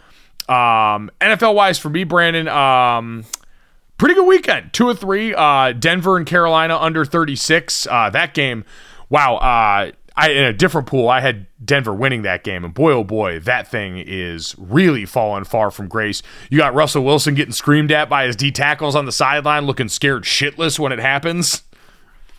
[0.50, 3.24] Um, NFL wise for me, Brandon, um,
[4.00, 4.74] pretty good weekend.
[4.74, 5.36] Two or three.
[5.36, 7.86] Uh, Denver and Carolina under 36.
[7.86, 8.66] Uh, that game,
[9.10, 9.36] wow.
[9.36, 13.04] Uh, I in a different pool, I had Denver winning that game, and boy, oh
[13.04, 16.22] boy, that thing is really falling far from grace.
[16.52, 19.90] You got Russell Wilson getting screamed at by his D tackles on the sideline, looking
[19.90, 21.64] scared shitless when it happens.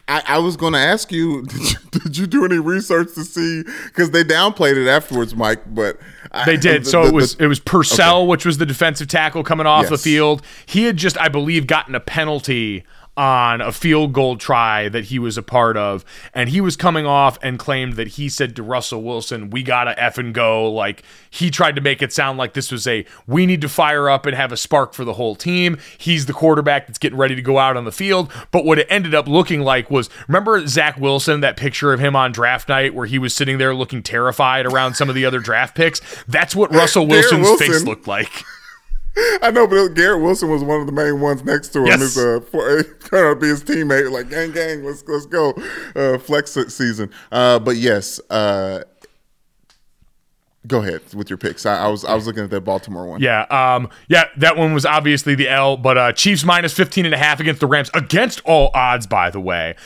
[0.06, 3.24] I, I was going to ask you did, you, did you do any research to
[3.24, 5.62] see because they downplayed it afterwards, Mike?
[5.66, 5.98] But
[6.30, 6.84] I- They did.
[6.84, 9.66] the- So the- it was the- it was Purcell, which was the defensive tackle coming
[9.66, 10.42] off the field.
[10.66, 12.84] He had just, I believe, gotten a penalty
[13.16, 17.06] on a field goal try that he was a part of, and he was coming
[17.06, 21.02] off and claimed that he said to Russell Wilson, "We gotta f and go." Like
[21.30, 24.26] he tried to make it sound like this was a we need to fire up
[24.26, 25.78] and have a spark for the whole team.
[25.96, 28.32] He's the quarterback that's getting ready to go out on the field.
[28.50, 32.16] But what it ended up looking like was remember Zach Wilson, that picture of him
[32.16, 35.40] on draft night where he was sitting there looking terrified around some of the other
[35.40, 36.00] draft picks.
[36.26, 38.44] That's what Russell Wilson's face looked like.
[39.42, 41.86] I know, but Garrett Wilson was one of the main ones next to him.
[41.86, 42.02] Yes.
[42.02, 42.40] As, uh,
[43.10, 45.54] to be his teammate, like gang, gang, let's let's go,
[45.94, 47.10] uh, flex season.
[47.30, 48.82] Uh, but yes, uh,
[50.66, 51.66] go ahead with your picks.
[51.66, 53.20] I, I was I was looking at that Baltimore one.
[53.20, 57.14] Yeah, um, yeah, that one was obviously the L, but uh, Chiefs minus 15 and
[57.14, 59.76] a half against the Rams, against all odds, by the way.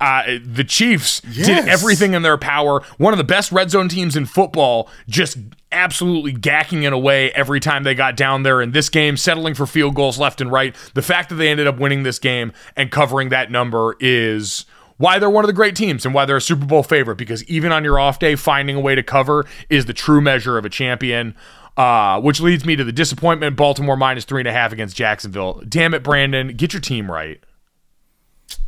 [0.00, 1.46] Uh, the Chiefs Yes.
[1.46, 2.82] did everything in their power.
[2.98, 5.38] One of the best red zone teams in football, just
[5.72, 9.66] absolutely gacking it away every time they got down there in this game, settling for
[9.66, 10.74] field goals left and right.
[10.94, 14.64] The fact that they ended up winning this game and covering that number is
[14.96, 17.44] why they're one of the great teams and why they're a Super Bowl favorite because
[17.44, 20.64] even on your off day, finding a way to cover is the true measure of
[20.64, 21.34] a champion.
[21.76, 25.62] Uh, which leads me to the disappointment Baltimore minus three and a half against Jacksonville.
[25.68, 27.40] Damn it, Brandon, get your team right.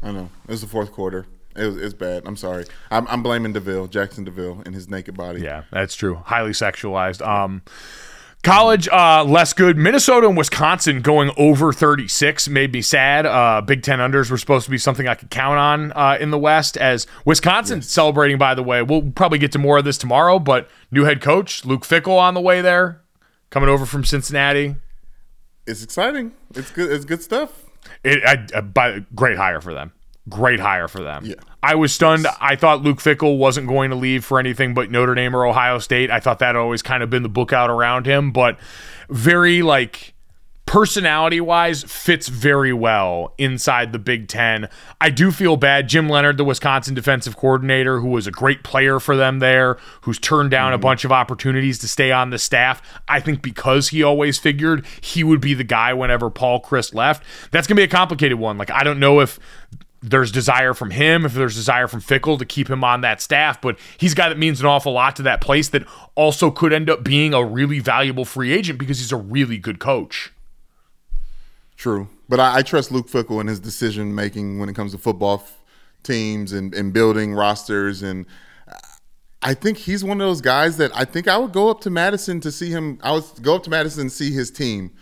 [0.01, 0.31] I know.
[0.45, 1.27] It was the fourth quarter.
[1.57, 2.23] It was it's bad.
[2.27, 2.65] I'm sorry.
[2.91, 5.41] I'm, I'm blaming Deville, Jaxson de Ville, and his naked body.
[5.41, 6.17] Yeah, that's true.
[6.17, 7.27] Highly sexualized.
[7.27, 7.63] Um,
[8.43, 9.77] college, uh, less good.
[9.77, 13.27] Minnesota and Wisconsin going over 36 made me sad.
[13.27, 16.31] Uh, Big Ten unders were supposed to be something I could count on uh, in
[16.31, 16.77] the West.
[16.77, 20.39] As Wisconsin celebrating, by the way, we'll probably get to more of this tomorrow.
[20.39, 23.03] But new head coach Luke Fickell on the way there,
[23.51, 24.77] coming over from Cincinnati.
[25.67, 26.33] It's exciting.
[26.55, 26.91] It's good.
[26.93, 27.65] It's good stuff.
[28.05, 29.93] It, I, uh, by great hire for them.
[30.31, 31.27] Great hire for them.
[31.27, 31.35] Yeah.
[31.63, 32.27] I was stunned.
[32.41, 35.79] I thought Luke Fickell wasn't going to leave for anything but Notre Dame or Ohio
[35.79, 36.11] State.
[36.11, 38.59] I thought that had always kind of been the book out around him, but
[39.11, 40.15] very like
[40.71, 44.69] personality wise fits very well inside the Big Ten.
[45.01, 45.89] I do feel bad.
[45.89, 50.21] Jim Leonhard, the Wisconsin defensive coordinator, who was a great player for them there, who's
[50.21, 50.83] turned down a mm-hmm.
[50.83, 52.81] bunch of opportunities to stay on the staff.
[53.09, 57.25] I think because he always figured he would be the guy whenever Paul Chryst left.
[57.51, 58.57] That's going to be a complicated one.
[58.57, 59.41] Like, I don't know if
[60.03, 63.61] there's desire from him, if there's desire from Fickell to keep him on that staff,
[63.61, 65.85] but he's a guy that means an awful lot to that place that
[66.15, 69.79] also could end up being a really valuable free agent because he's a really good
[69.79, 70.33] coach.
[71.77, 74.99] True, but I, I trust Luke Fickell in his decision making when it comes to
[74.99, 75.59] football f-
[76.03, 78.27] teams and, and building rosters, and
[79.43, 81.91] I think he's one of those guys that I think I would go up to
[81.91, 82.99] Madison to see him.
[83.03, 84.93] I would go up to Madison and see his team.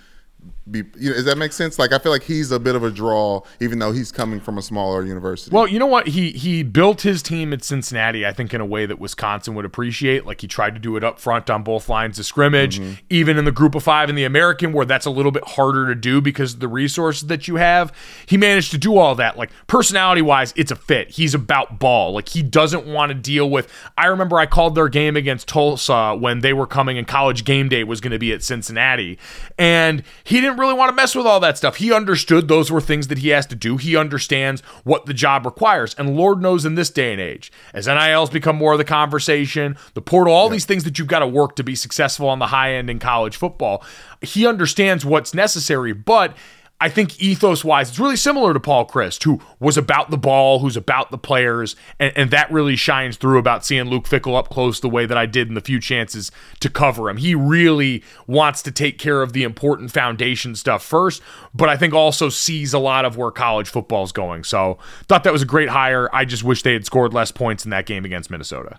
[0.70, 1.78] Be, you know, does that make sense?
[1.78, 4.58] Like I feel like he's a bit of a draw, even though he's coming from
[4.58, 5.54] a smaller university.
[5.54, 6.08] Well, you know what?
[6.08, 9.64] He he built his team at Cincinnati, I think, in a way that Wisconsin would
[9.64, 10.26] appreciate.
[10.26, 12.94] Like he tried to do it up front on both lines of scrimmage, mm-hmm.
[13.08, 15.86] even in the group of five in the American, where that's a little bit harder
[15.86, 17.92] to do because of the resources that you have.
[18.26, 19.38] He managed to do all that.
[19.38, 21.10] Like personality wise, it's a fit.
[21.10, 22.12] He's about ball.
[22.12, 23.72] Like he doesn't want to deal with.
[23.96, 27.68] I remember I called their game against Tulsa when they were coming and college game
[27.68, 29.18] day was going to be at Cincinnati.
[29.58, 31.76] And he didn't really want to mess with all that stuff.
[31.76, 33.76] He understood those were things that he has to do.
[33.76, 35.94] He understands what the job requires.
[35.94, 39.76] And Lord knows in this day and age, as NILs become more of the conversation,
[39.94, 42.48] the portal, all these things that you've got to work to be successful on the
[42.48, 43.84] high end in college football,
[44.20, 45.92] he understands what's necessary.
[45.92, 46.36] But
[46.80, 50.60] I think ethos wise, it's really similar to Paul Chryst, who was about the ball,
[50.60, 54.48] who's about the players, and, and that really shines through about seeing Luke Fickell up
[54.48, 57.16] close the way that I did in the few chances to cover him.
[57.16, 61.20] He really wants to take care of the important foundation stuff first,
[61.52, 64.44] but I think also sees a lot of where college football's going.
[64.44, 66.08] So thought that was a great hire.
[66.14, 68.78] I just wish they had scored less points in that game against Minnesota.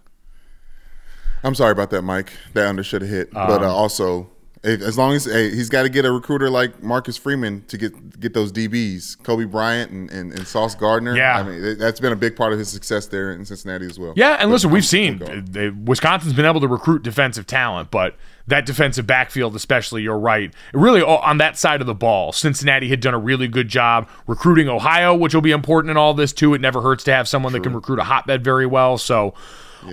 [1.44, 2.32] I'm sorry about that, Mike.
[2.54, 4.30] That under should have hit, but Um, uh, also.
[4.62, 8.20] As long as hey, he's got to get a recruiter like Marcus Freeman to get
[8.20, 11.16] get those DBs, Coby Bryant and, and, and Sauce Gardner.
[11.16, 11.38] Yeah.
[11.40, 14.12] I mean that's been a big part of his success there in Cincinnati as well.
[14.18, 18.18] Yeah, and But listen, we've seen they- Wisconsin's been able to recruit defensive talent, but
[18.48, 20.54] that defensive backfield, especially, you're right.
[20.74, 24.10] Really, oh, on that side of the ball, Cincinnati had done a really good job
[24.28, 26.54] recruiting Ohio, which will be important in all this too.
[26.54, 28.98] It never hurts to have someone that can recruit a hotbed very well.
[28.98, 29.34] So.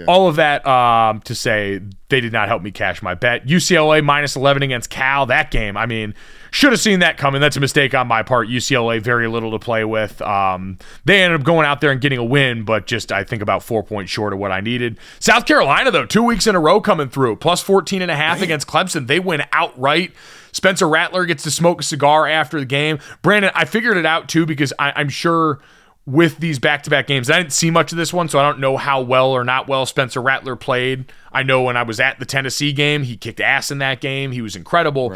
[0.08, 3.46] All of that um, to say they did not help me cash my bet.
[3.46, 5.26] UCLA minus 11 against Cal.
[5.26, 6.14] That game, I mean,
[6.50, 7.40] should have seen that coming.
[7.40, 8.48] That's a mistake on my part.
[8.48, 10.22] UCLA, very little to play with.
[10.22, 13.42] Um, they ended up going out there and getting a win, but just, I think,
[13.42, 14.98] about four points short of what I needed.
[15.20, 18.42] South Carolina, though, two weeks in a row coming through, plus 14 and a half
[18.42, 19.06] against Clemson.
[19.06, 20.12] They win outright.
[20.52, 22.98] Spencer Rattler gets to smoke a cigar after the game.
[23.20, 25.60] Brandon, I figured it out too because I, I'm sure
[26.06, 27.28] with these back-to-back games.
[27.28, 29.66] I didn't see much of this one, so I don't know how well or not
[29.66, 31.12] well Spencer Rattler played.
[31.32, 34.30] I know when I was at the Tennessee game, he kicked ass in that game.
[34.30, 35.12] He was incredible.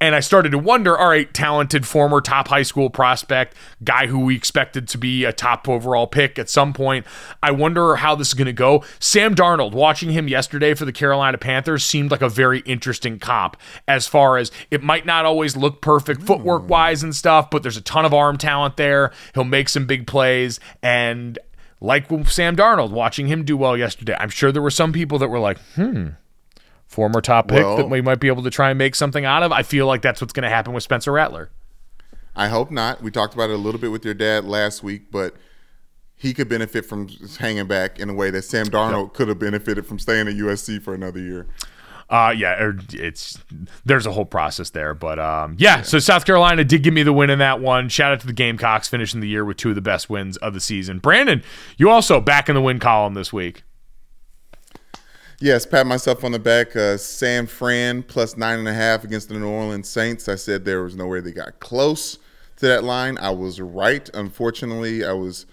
[0.00, 4.18] And I started to wonder, all right, talented former top high school prospect, guy who
[4.18, 7.06] we expected to be a top overall pick at some point.
[7.42, 8.84] I wonder how this is going to go.
[8.98, 13.56] Sam Darnold, watching him yesterday for the Carolina Panthers seemed like a very interesting comp
[13.88, 17.76] as far as it might not always look perfect footwork wise and stuff, but there's
[17.76, 19.12] a ton of arm talent there.
[19.32, 21.38] He'll make some big plays and
[21.80, 25.28] like Sam Darnold, watching him do well yesterday, I'm sure there were some people that
[25.28, 26.08] were like, hmm,
[26.94, 29.42] former top pick Well- that we might be able to try and make something out
[29.42, 29.52] of.
[29.52, 31.50] I feel like that's what's going to happen with Spencer Rattler.
[32.36, 33.02] I hope not.
[33.02, 35.34] We talked about it a little bit with your dad last week, but
[36.16, 39.86] he could benefit from hanging back in a way that Sam Darnold could have benefited
[39.86, 41.46] from staying at USC for another year.
[42.10, 43.38] Uh, yeah, er, it's
[43.84, 45.82] there's a whole process there, but um, yeah.
[45.82, 47.88] So South Carolina did give me the win in that one.
[47.88, 50.54] Shout out to the Gamecocks finishing the year with two of the best wins of
[50.54, 50.98] the season.
[50.98, 51.42] Brandon,
[51.76, 53.62] you also back in the win column this week.
[55.40, 56.76] Yes, pat myself on the back.
[56.76, 60.28] Uh, San Fran plus nine and a half against the New Orleans Saints.
[60.28, 62.18] I said there was no way they got close
[62.56, 63.18] to that line.
[63.18, 64.08] I was right.
[64.14, 65.46] Unfortunately, I was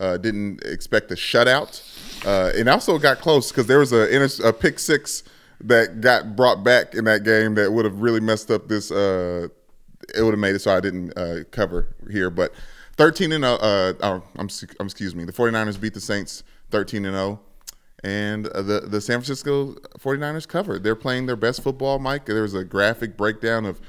[0.00, 1.82] uh, didn't expect a shutout,
[2.26, 4.08] uh, and also got close because there was a,
[4.44, 5.22] a pick six
[5.60, 8.90] that got brought back in that game that would have really messed up this.
[8.90, 9.48] Uh,
[10.14, 12.52] it would have made it so I didn't uh, cover here, but
[12.96, 13.54] 13 and 0.
[13.54, 14.48] Uh, oh, I'm,
[14.80, 15.24] I'm excuse me.
[15.24, 17.40] The 49ers beat the Saints 13 and 0
[18.04, 20.82] and uh, the the San Francisco 49ers covered.
[20.82, 22.26] They're playing their best football, Mike.
[22.26, 23.80] There was a graphic breakdown of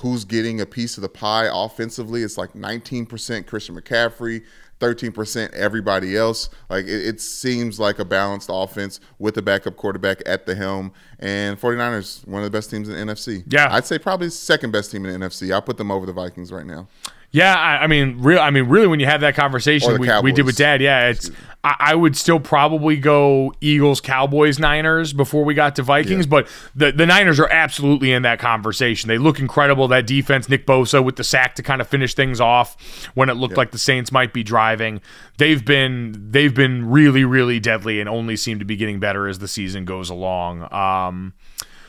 [0.00, 2.22] who's getting a piece of the pie offensively.
[2.22, 4.42] It's like 19% Christian McCaffrey,
[4.80, 6.50] 13% everybody else.
[6.68, 10.92] Like it, it seems like a balanced offense with a backup quarterback at the helm.
[11.20, 13.44] And 49ers, one of the best teams in the NFC.
[13.46, 13.68] Yeah.
[13.70, 15.52] I'd say probably second best team in the NFC.
[15.52, 16.88] I'll put them over the Vikings right now.
[17.34, 18.38] Yeah, I, I mean, real.
[18.38, 20.44] I mean, really, when you have that Or conversation, the we, we did Cowboys.
[20.44, 20.80] with Dad.
[20.80, 21.32] Yeah, it's.
[21.64, 26.46] I, I would still probably go Eagles, Cowboys, Niners before we got to Vikings, but
[26.76, 29.08] the the Niners are absolutely in that conversation.
[29.08, 29.88] They look incredible.
[29.88, 33.34] That defense, Nick Bosa with the sack to kind of finish things off when it
[33.34, 35.00] looked like the Saints might be driving.
[35.38, 39.40] They've been they've been really really deadly and only seem to be getting better as
[39.40, 40.72] the season goes along.
[40.72, 41.32] Um,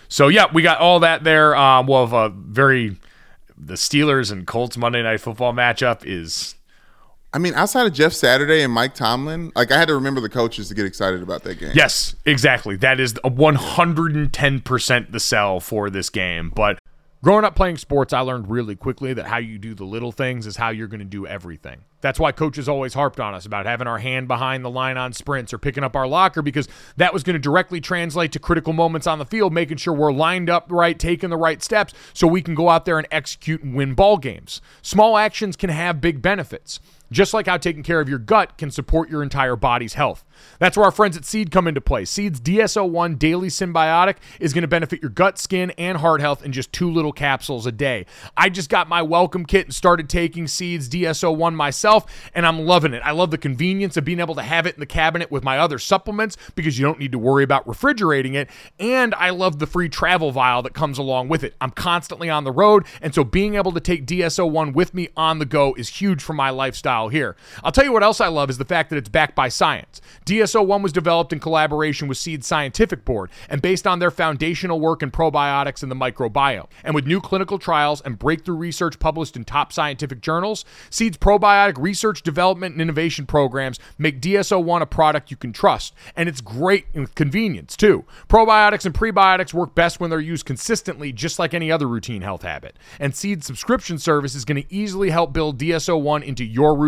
[0.08, 1.56] so yeah, we got all that there.
[1.56, 2.98] Um, we'll have a very
[3.58, 6.56] the Steelers and Colts Monday Night Football matchup is
[7.36, 10.30] I mean, outside of Jeff Saturday and Mike Tomlin, like I had to remember the
[10.30, 11.72] coaches to get excited about that game.
[11.74, 12.78] yes, exactly.
[12.78, 16.49] That is a 110% the sell for this game.
[16.56, 16.80] But
[17.24, 20.47] growing up playing sports, I learned really quickly that how you do the little things
[20.47, 21.84] is how you're going to do everything.
[22.01, 25.11] That's why coaches always harped on us about having our hand behind the line on
[25.11, 28.74] sprints or picking up our locker because that was going to directly translate to critical
[28.74, 32.28] moments on the field, making sure we're lined up right, taking the right steps so
[32.28, 34.61] we can go out there and execute and win ball games.
[34.84, 36.80] Small actions can have big benefits.
[37.16, 40.26] Just like how taking care of your gut can support your entire body's health.
[40.59, 42.03] That's where our friends at Seed come into play.
[42.03, 46.51] Seed's DS-01 Daily Synbiotic is going to benefit your gut, skin, and heart health in
[46.51, 48.05] just two little capsules a day.
[48.36, 52.93] I just got my welcome kit and started taking Seed's DS-01 myself, and I'm loving
[52.93, 53.01] it.
[53.05, 55.57] I love the convenience of being able to have it in the cabinet with my
[55.57, 58.49] other supplements because you don't need to worry about refrigerating it.
[58.78, 61.55] And I love the free travel vial that comes along with it.
[61.61, 65.39] I'm constantly on the road, and so being able to take DS-01 with me on
[65.39, 67.36] the go is huge for my lifestyle here.
[67.64, 70.01] I'll tell you what else I love is the fact that it's backed by science.
[70.26, 75.03] DS-01 was developed in collaboration with Seed Scientific Board and based on their foundational work
[75.03, 76.68] in probiotics and the microbiome.
[76.84, 81.78] And with new clinical trials and breakthrough research published in top scientific journals, Seed's probiotic
[81.78, 85.93] research, development, and innovation programs make DS-01 a product you can trust.
[86.16, 88.06] And it's great in convenience, too.
[88.28, 92.41] Probiotics and prebiotics work best when they're used consistently, just like any other routine health
[92.41, 92.78] habit.
[92.99, 96.85] And Seed's subscription service is going to easily help build DS-01 into your routine,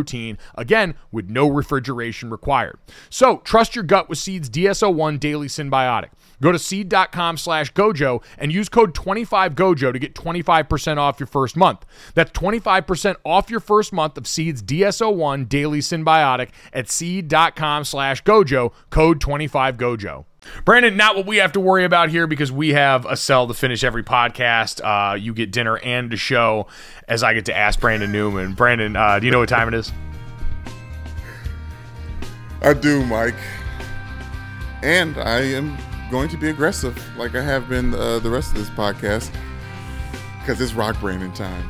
[0.56, 2.78] again, with no refrigeration required.
[3.10, 6.10] So trust your gut with Seed's DS-01 Daily Synbiotic.
[6.42, 11.58] Go to seed.com slash gojo and use code 25gojo to get 25% off your first
[11.58, 11.86] month.
[12.14, 18.72] That's 25% off your first month of Seed's DS-01 Daily Synbiotic at seed.com slash gojo,
[18.90, 20.26] code 25gojo.
[20.66, 23.54] Brandon, not what we have to worry about here because we have a cell to
[23.54, 24.82] finish every podcast.
[24.84, 26.68] Uh, you get dinner and a show
[27.08, 28.54] as I get to ask Brandon Newman.
[28.54, 29.92] Brandon, uh, do you know what time it is?
[32.62, 33.36] I do, Mike.
[34.84, 35.78] And I am
[36.10, 39.32] going to be aggressive like I have been uh, the rest of this podcast
[40.40, 41.70] because it's rock branding time.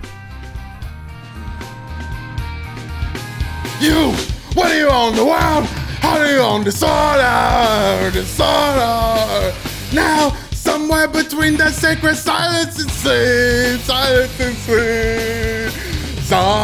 [3.80, 4.37] You!
[4.58, 5.66] What are you on the world?
[6.02, 8.10] How are you on disorder?
[8.12, 9.54] Disorder!
[9.94, 15.72] Now, somewhere between the sacred silence and sleep, silence and sleep.
[16.24, 16.58] Somewhere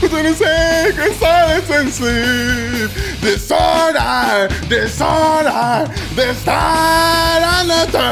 [0.00, 2.90] between the sacred silence and sleep.
[3.20, 8.10] Disorder, disorder, this time and the turn.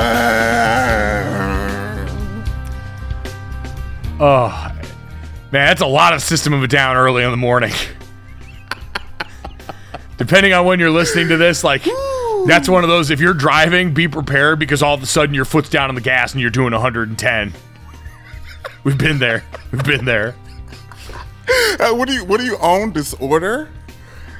[4.20, 4.67] Oh,
[5.50, 7.72] man, that's a lot of System of a Down early in the morning.
[10.16, 11.84] Depending on when you're listening to this, like,
[12.46, 13.10] that's one of those.
[13.10, 16.00] If you're driving, be prepared because all of a sudden your foot's down on the
[16.00, 17.52] gas and you're doing 110.
[18.84, 19.44] We've been there.
[19.70, 20.34] We've been there.
[21.80, 22.92] Uh, what do you what do you own?
[22.92, 23.70] Disorder?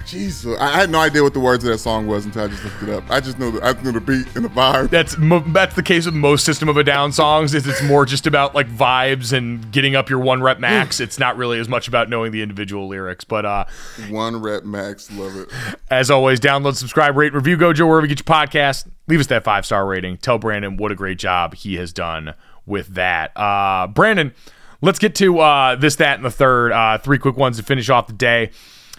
[0.09, 2.65] Jesus, I had no idea what the words of that song was until I just
[2.65, 3.05] looked it up.
[3.11, 4.89] I just knew the, I knew the beat and the vibe.
[4.89, 5.15] That's
[5.53, 7.55] that's the case with most System of a Down songs.
[7.55, 10.99] Is it's more just about like vibes and getting up your one rep max.
[10.99, 13.25] It's not really as much about knowing the individual lyrics.
[13.25, 13.67] But uh,
[14.09, 15.51] One rep max, love it.
[15.91, 18.89] As always, download, subscribe, rate, review Gojo wherever you get your podcast.
[19.09, 20.17] Leave us that five star rating.
[20.17, 22.33] Tell Brandon what a great job he has done
[22.65, 23.37] with that.
[23.37, 24.33] Uh, Brandon,
[24.81, 26.73] let's get to uh, this, that, and the third.
[26.73, 28.53] Uh, three quick ones to finish off the day.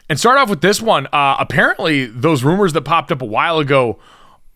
[0.09, 1.05] And start off with this one.
[1.07, 3.99] Uh, apparently, those rumors that popped up a while ago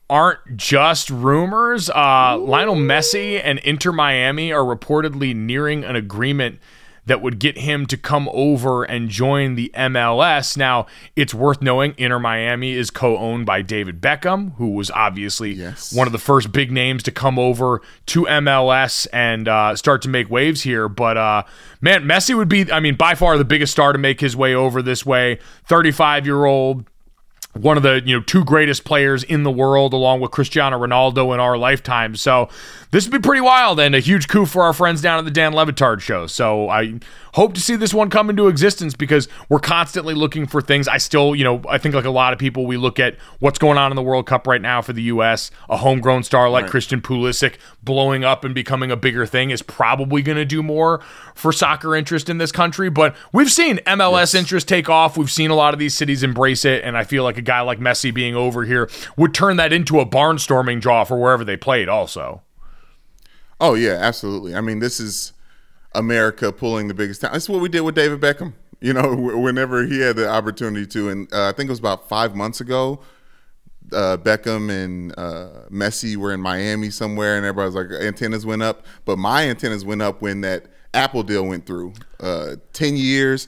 [0.10, 1.91] aren't just rumors.
[1.91, 6.60] Uh, Lionel Messi and Inter Miami are reportedly nearing an agreement
[7.06, 10.56] that would get him to come over and join the MLS.
[10.56, 10.86] Now,
[11.16, 15.93] it's worth knowing Inter Miami is co owned by David Beckham, who was obviously Yes.
[15.93, 20.10] one of the first big names to come over to MLS and uh, start to
[20.10, 20.88] make waves here.
[20.88, 21.43] But uh,
[21.82, 24.56] man, Messi would be, I mean, by far the biggest star to make his way
[24.56, 25.39] over this way.
[25.66, 26.86] 35 year old
[27.54, 31.34] one of the you know two greatest players in the world along with Cristiano Ronaldo
[31.34, 32.16] in our lifetime.
[32.16, 32.49] So
[32.91, 35.32] this would be pretty wild and a huge coup for our friends down at the
[35.32, 36.28] Dan Le Batard show.
[36.28, 36.99] So I
[37.34, 40.88] hope to see this one come into existence because we're constantly looking for things.
[40.88, 43.58] I still, you know, I think like a lot of people, we look at what's
[43.58, 45.49] going on in the World Cup right now for the U.S.
[45.70, 50.22] A homegrown star like Christian Pulisic blowing up and becoming a bigger thing is probably
[50.22, 51.01] going to do more
[51.34, 52.89] for soccer interest in this country.
[52.89, 55.18] But we've seen MLS interest take off.
[55.18, 57.80] We've seen a lot of these cities embrace it, and I feel like guy like
[57.80, 61.89] Messi being over here would turn that into a barnstorming draw for wherever they played.
[61.89, 62.41] Also.
[63.60, 64.56] Oh yeah, absolutely.
[64.56, 65.34] I mean, this is
[65.94, 67.22] America pulling the biggest.
[67.22, 68.54] This is what we did with David Beckham.
[68.84, 72.10] You know, whenever he had the opportunity to, and uh, I think it was about
[72.10, 73.00] five months ago.
[73.94, 78.62] Uh, Beckham and uh, Messi were in Miami somewhere, and everybody was like, antennas went
[78.62, 78.86] up.
[79.06, 81.94] But my antennas went up when that Apple deal went through.
[82.20, 83.48] Uh, Ten years.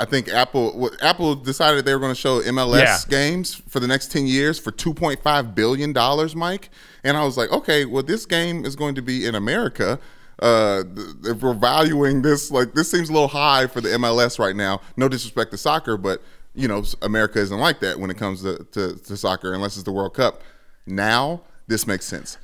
[0.00, 2.98] I think Apple Apple decided they were going to show MLS Yeah.
[3.08, 6.70] games for the next 10 years for 2.5 billion dollars, Mike.
[7.04, 9.98] And I was like, okay, well this game is going to be in America.
[10.40, 10.84] Uh
[11.24, 14.80] if we're valuing this like this seems a little high for the MLS right now.
[14.96, 16.22] No disrespect to soccer, but
[16.54, 19.84] you know, America isn't like that when it comes to, to, to soccer unless it's
[19.84, 20.42] the World Cup.
[20.86, 22.36] Now, this makes sense.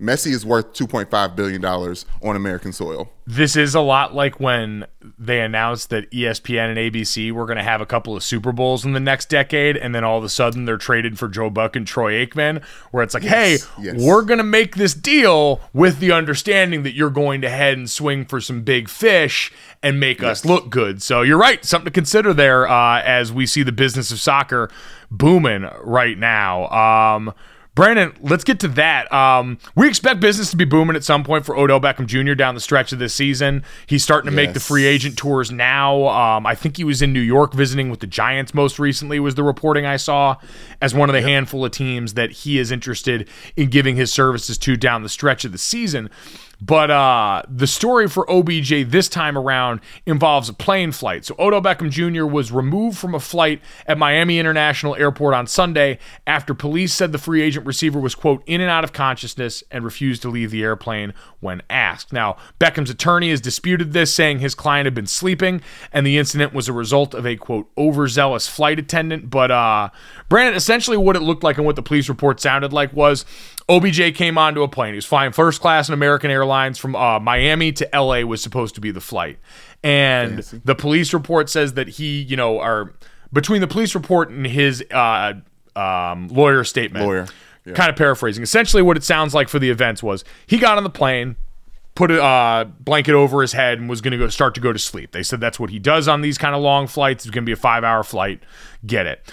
[0.00, 3.10] Messi is worth 2.5 billion dollars on American soil.
[3.26, 4.86] this is a lot like when
[5.18, 8.84] they announced that ESPN and ABC were going to have a couple of Super Bowls
[8.84, 11.74] in the next decade, and then all of a sudden they're traded for Joe Buck
[11.74, 13.96] and Troy Aikman, where it's like, Yes, hey, yes.
[14.00, 17.90] we're going to make this deal with the understanding that you're going to head and
[17.90, 21.02] swing for some big fish and make us look good.
[21.02, 24.70] So you're right, something to consider there uh, as we see the business of soccer
[25.10, 26.68] booming right now.
[26.68, 27.34] Um,
[27.78, 29.12] Brandon, let's get to that.
[29.12, 32.34] Um, we expect business to be booming at some point for Odell Beckham Jr.
[32.34, 33.62] down the stretch of this season.
[33.86, 36.08] He's starting to make the free agent tours now.
[36.08, 39.36] Um, I think he was in New York visiting with the Giants most recently, was
[39.36, 40.38] the reporting I saw,
[40.82, 44.58] as one of the handful of teams that he is interested in giving his services
[44.58, 46.10] to down the stretch of the season.
[46.60, 51.24] But uh, the story for OBJ this time around involves a plane flight.
[51.24, 52.26] So Odell Beckham Jr.
[52.26, 57.18] was removed from a flight at Miami International Airport on Sunday after police said the
[57.18, 60.64] free agent receiver was, quote, in and out of consciousness and refused to leave the
[60.64, 62.12] airplane when asked.
[62.12, 65.60] Now, Beckham's attorney has disputed this, saying his client had been sleeping
[65.92, 69.30] and the incident was a result of a, quote, overzealous flight attendant.
[69.30, 69.90] But, uh,
[70.28, 73.24] Brandon, essentially what it looked like and what the police report sounded like was
[73.68, 74.94] OBJ came onto a plane.
[74.94, 76.47] He was flying first class in American Airlines
[76.78, 79.38] from uh, Miami to LA was supposed to be the flight.
[79.82, 82.94] And the police report says that he, you know, are
[83.32, 85.34] between the police report and his uh,
[85.76, 87.04] um, lawyer statement.
[87.04, 87.26] Lawyer,
[87.64, 87.74] yeah.
[87.74, 88.42] Kind of paraphrasing.
[88.42, 91.36] Essentially, what it sounds like for the events was he got on the plane,
[91.94, 94.72] put a uh, blanket over his head, and was going to go start to go
[94.72, 95.12] to sleep.
[95.12, 97.24] They said that's what he does on these kind of long flights.
[97.26, 98.42] It's going to be a five hour flight.
[98.86, 99.32] Get it.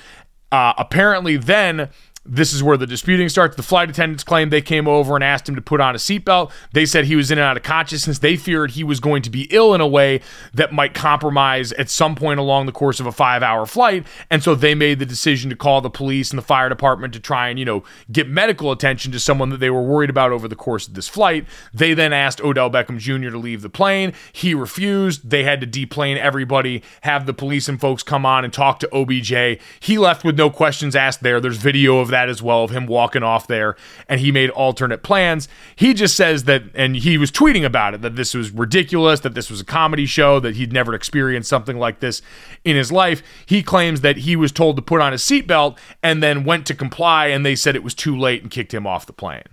[0.51, 1.89] Uh, apparently, then
[2.26, 3.55] this is where the disputing starts.
[3.55, 6.51] The flight attendants claimed they came over and asked him to put on a seatbelt.
[6.73, 8.19] They said he was in and out of consciousness.
[8.19, 10.21] They feared he was going to be ill in a way
[10.53, 14.07] that might compromise at some point along the course of a five hour flight.
[14.32, 17.19] And so they made the decision to call the police and the fire department to
[17.19, 20.47] try and, you know, get medical attention to someone that they were worried about over
[20.47, 21.45] the course of this flight.
[21.73, 23.30] They then asked Odell Beckham Jr.
[23.30, 24.13] to leave the plane.
[24.34, 25.30] He refused.
[25.30, 28.89] They had to deplane everybody, have the police and folks come on and talk to
[28.95, 29.61] OBJ.
[29.80, 31.39] He left with no questions asked there.
[31.39, 33.76] There's video of that as well of him walking off there
[34.07, 35.47] and he made alternate plans.
[35.76, 39.36] He just says that and he was tweeting about it that this was ridiculous, that
[39.36, 42.22] this was a comedy show, that he'd never experienced something like this
[42.63, 43.22] in his life.
[43.45, 46.74] He claims that he was told to put on his seatbelt and then went to
[46.74, 49.43] comply and they said it was too late and kicked him off the plane.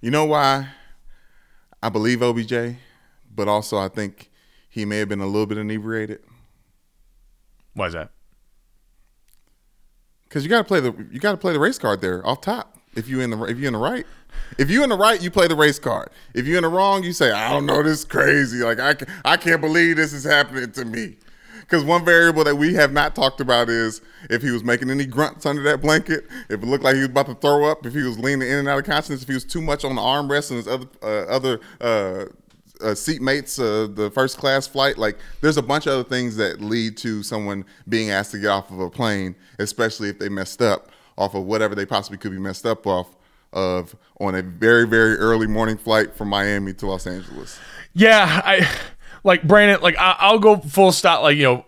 [0.00, 0.68] You know why
[1.82, 2.76] I believe OBJ,
[3.34, 4.30] but also I think
[4.68, 6.20] he may have been a little bit inebriated
[7.74, 8.10] Why is that?
[10.28, 12.40] Because you got to play the you got to play the race card there off
[12.40, 12.78] top.
[12.94, 14.06] If you in the if you in the right,
[14.58, 16.10] if you in the right, you play the race card.
[16.34, 18.58] If you in the wrong, you say I don't know this is crazy.
[18.58, 21.16] Like I ca- I can't believe this is happening to me.
[21.60, 24.00] Because one variable that we have not talked about is
[24.30, 27.08] if he was making any grunts under that blanket, if it looked like he was
[27.08, 29.34] about to throw up, if he was leaning in and out of consciousness, if he
[29.34, 32.26] was too much on the armrest and his other uh, other uh,
[32.80, 34.98] uh, seatmates, uh, the first class flight.
[34.98, 38.48] Like, there's a bunch of other things that lead to someone being asked to get
[38.48, 42.32] off of a plane, especially if they messed up off of whatever they possibly could
[42.32, 43.16] be messed up off
[43.52, 47.58] of on a very very early morning flight from Miami to Los Angeles.
[47.94, 48.68] Yeah, I
[49.24, 49.80] like Brandon.
[49.80, 51.22] Like I, I'll go full stop.
[51.22, 51.66] Like you know,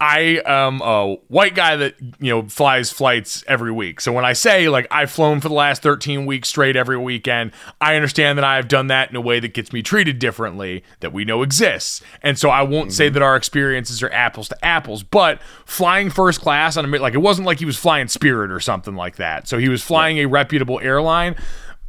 [0.00, 4.00] I am a white guy that you know flies flights every week.
[4.00, 7.52] So when I say like I've flown for the last 13 weeks straight every weekend,
[7.82, 11.12] I understand that I've done that in a way that gets me treated differently that
[11.12, 12.00] we know exists.
[12.22, 13.14] And so I won't say mm-hmm.
[13.14, 17.18] that our experiences are apples to apples, but flying first class on a like it
[17.18, 19.48] wasn't like he was flying Spirit or something like that.
[19.48, 21.36] So he was flying a reputable airline.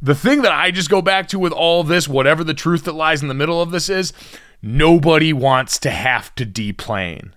[0.02, 2.92] The thing that I just go back to with all this, whatever the truth that
[2.92, 4.12] lies in the middle of this is,
[4.60, 7.34] nobody wants to have to deplane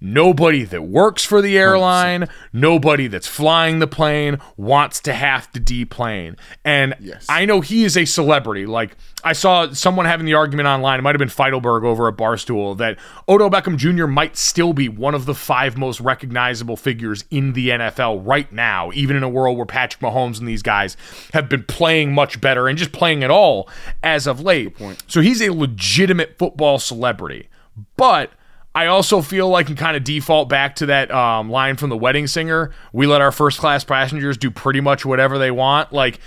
[0.00, 5.60] nobody that works for the airline, nobody that's flying the plane wants to have to
[5.60, 6.36] deplane.
[6.64, 7.26] And Yes.
[7.28, 8.66] I know he is a celebrity.
[8.66, 12.16] Like I saw someone having the argument online, it might have been Feitelberg over at
[12.16, 12.98] Barstool, that
[13.28, 14.06] Odell Beckham Jr.
[14.06, 18.90] might still be one of the five most recognizable figures in the NFL right now,
[18.94, 20.96] even in a world where Patrick Mahomes and these guys
[21.32, 23.68] have been playing much better and just playing at all
[24.02, 24.74] as of late.
[25.06, 27.48] So he's a legitimate football celebrity.
[27.96, 28.30] But
[28.74, 31.96] I also feel like can kind of default back to that um, line from the
[31.96, 32.70] wedding singer.
[32.92, 35.92] We let our first class passengers do pretty much whatever they want.
[35.92, 36.20] Like,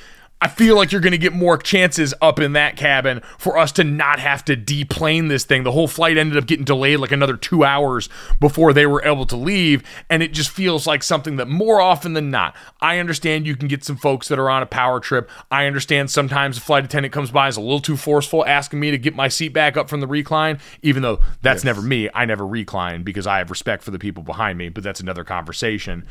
[0.43, 3.71] I feel like you're going to get more chances up in that cabin for us
[3.73, 5.63] to not have to deplane this thing.
[5.63, 8.09] The whole flight ended up getting delayed like another two hours
[8.41, 9.83] before they were able to leave.
[10.09, 13.69] And it just feels like something that more often than not, I understand you can
[13.69, 15.31] get some folks that are on a power trip.
[15.49, 18.91] I understand sometimes a flight attendant comes by is a little too forceful, asking me
[18.91, 22.09] to get my seat back up from the recline, even though that's never me.
[22.13, 25.23] I never recline because I have respect for the people behind me, but that's another
[25.23, 26.05] conversation.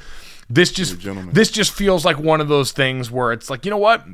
[0.51, 0.99] This just
[1.33, 4.05] this just feels like one of those things where it's like, you know what?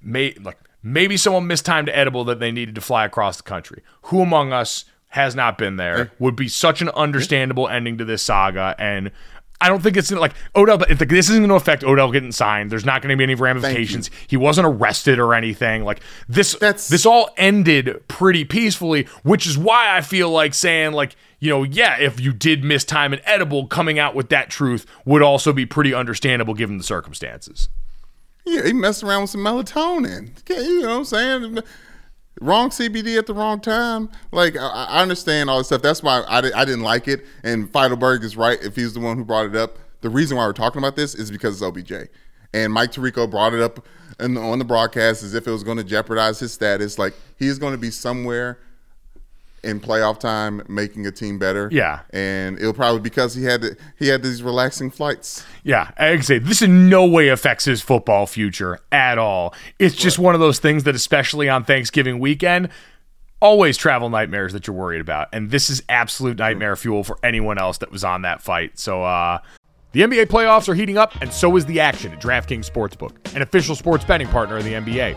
[0.00, 3.82] May like maybe someone mistimed edible that they needed to fly across the country.
[4.02, 6.12] Who among us has not been there?
[6.18, 9.10] Would be such an understandable ending to this saga and
[9.60, 10.82] I don't think it's like Odell.
[10.82, 13.34] If this isn't going to affect Odell getting signed, there's not going to be any
[13.34, 14.10] ramifications.
[14.26, 15.82] He wasn't arrested or anything.
[15.84, 20.92] Like this, That's- this all ended pretty peacefully, which is why I feel like saying
[20.92, 24.50] like you know yeah, if you did miss time and edible, coming out with that
[24.50, 27.68] truth would also be pretty understandable given the circumstances.
[28.44, 30.30] Yeah, he messed around with some melatonin.
[30.48, 31.58] You know what I'm saying?
[32.40, 34.08] Wrong CBD at the wrong time.
[34.30, 35.82] Like I, understand all this stuff.
[35.82, 37.24] That's why I, I didn't like it.
[37.42, 38.62] And Feitelberg is right.
[38.62, 41.14] If he's the one who brought it up, the reason why we're talking about this
[41.14, 42.08] is because it's OBJ.
[42.54, 43.84] And Mike Tirico brought it up
[44.20, 46.98] in, on the broadcast as if it was going to jeopardize his status.
[46.98, 48.58] Like he's going to be somewhere
[49.66, 51.68] in playoff time, making a team better.
[51.72, 52.00] Yeah.
[52.10, 55.44] and it'll probably because he had the, he had these relaxing flights.
[55.64, 59.54] Yeah, I can say this in no way affects his football future at all.
[59.78, 62.68] It's just one of those things that, especially on Thanksgiving weekend,
[63.40, 65.28] always travel nightmares that you're worried about.
[65.32, 68.78] And this is absolute nightmare fuel for anyone else that was on that fight.
[68.78, 69.38] So, uh,
[69.92, 73.40] the NBA playoffs are heating up, and so is the action at DraftKings Sportsbook, an
[73.40, 75.16] official sports betting partner of the NBA.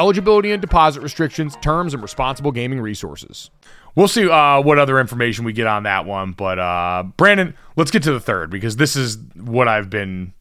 [0.01, 3.49] eligibility and deposit restrictions, terms, and responsible gaming resources.
[3.95, 6.31] We'll see uh, what other information we get on that one.
[6.31, 10.33] But uh, Brandon, let's get to the third because this is what I've been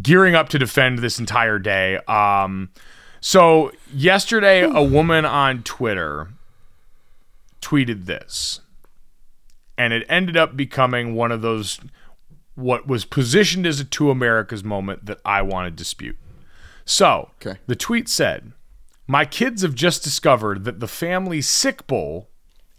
[0.00, 1.98] gearing up to defend this entire day.
[2.08, 2.70] Um,
[3.20, 6.28] so yesterday, a woman on Twitter
[7.60, 8.60] tweeted this,
[9.76, 11.80] and it ended up becoming one of those
[12.54, 16.16] what was positioned as a two Americas moment that I want to dispute.
[16.84, 17.58] So Okay.
[17.66, 18.52] the tweet said,
[19.06, 22.30] "My kids have just discovered that the family sick bowl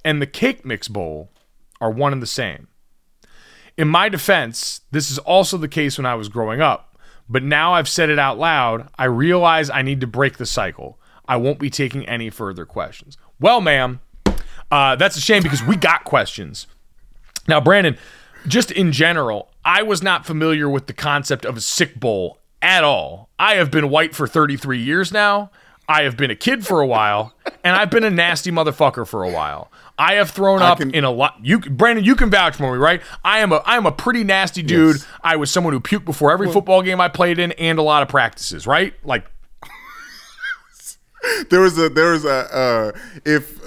[0.03, 1.31] and the cake mix bowl
[1.79, 2.67] are one and the same."
[3.77, 6.97] In my defense, this is also the case when I was growing up,
[7.27, 10.99] but now I've said it out loud, I realize I need to break the cycle.
[11.27, 13.17] I won't be taking any further questions.
[13.39, 13.99] Well, ma'am,
[14.71, 16.67] uh, that's a shame because we got questions.
[17.47, 17.97] Now, Brandon,
[18.47, 22.83] just in general, I was not familiar with the concept of a sick bowl at
[22.83, 23.29] all.
[23.37, 25.51] I have been white for 33 years now.
[25.87, 27.33] I have been a kid for a while,
[27.63, 29.71] and I've been a nasty motherfucker for a while.
[29.97, 31.35] I have thrown up can- in a lot.
[31.41, 33.01] You, Brandon, you can vouch for me, right?
[33.23, 34.97] I am a I am a pretty nasty dude.
[34.97, 35.07] Yes.
[35.23, 38.01] I was someone who puked before every football game I played in, and a lot
[38.03, 38.93] of practices, right?
[39.03, 39.25] Like
[41.49, 42.91] there was a there was a uh,
[43.25, 43.59] if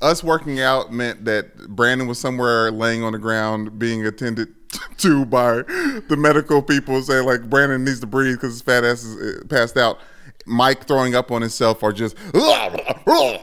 [0.00, 4.48] us working out meant that Brandon was somewhere laying on the ground being attended
[4.98, 5.62] to by
[6.08, 9.44] the medical people saying like Brandon needs to breathe because his fat ass is uh,
[9.46, 9.98] passed out.
[10.46, 12.16] Mike throwing up on himself are just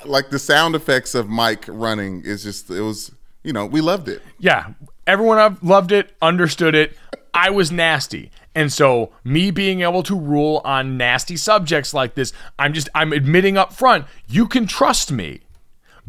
[0.05, 3.11] like the sound effects of Mike running is just it was
[3.43, 4.21] you know we loved it.
[4.39, 4.73] Yeah,
[5.07, 6.97] everyone loved it, understood it.
[7.33, 8.31] I was nasty.
[8.55, 13.13] And so me being able to rule on nasty subjects like this, I'm just I'm
[13.13, 15.41] admitting up front, you can trust me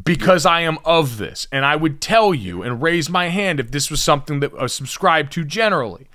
[0.02, 1.46] because I am of this.
[1.52, 4.58] And I would tell you and raise my hand if this was something that uh,
[4.58, 6.08] I was subscribed to generally.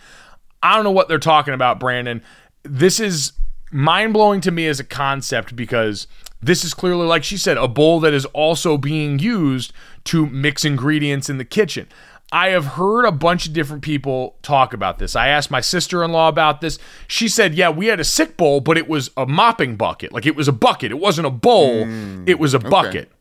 [0.64, 2.24] I don't know what they're talking about, Brandon.
[2.64, 3.34] This is
[3.76, 6.08] mind blowing to me as a concept because
[6.42, 9.74] this is clearly, like she said, a bowl that is also being used
[10.06, 11.88] to mix ingredients in the kitchen.
[12.32, 15.16] I have heard a bunch of different people talk about this.
[15.16, 16.80] I asked my sister in law about this.
[17.08, 20.12] She said, Yeah, we had a sick bowl, but it was a mopping bucket.
[20.12, 20.92] Like it was a bucket.
[20.92, 23.12] It wasn't a bowl, mm, it was a bucket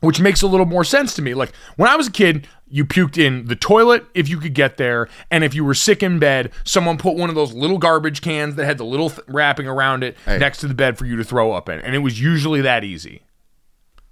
[0.00, 1.34] which makes a little more sense to me.
[1.34, 4.76] Like when I was a kid, you puked in the toilet if you could get
[4.76, 8.20] there, and if you were sick in bed, someone put one of those little garbage
[8.20, 11.16] cans that had the little th- wrapping around it next to the bed for you
[11.16, 13.22] to throw up in, and it was usually that easy.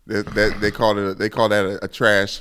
[0.06, 2.40] That, that they call it a, they call that a, a trash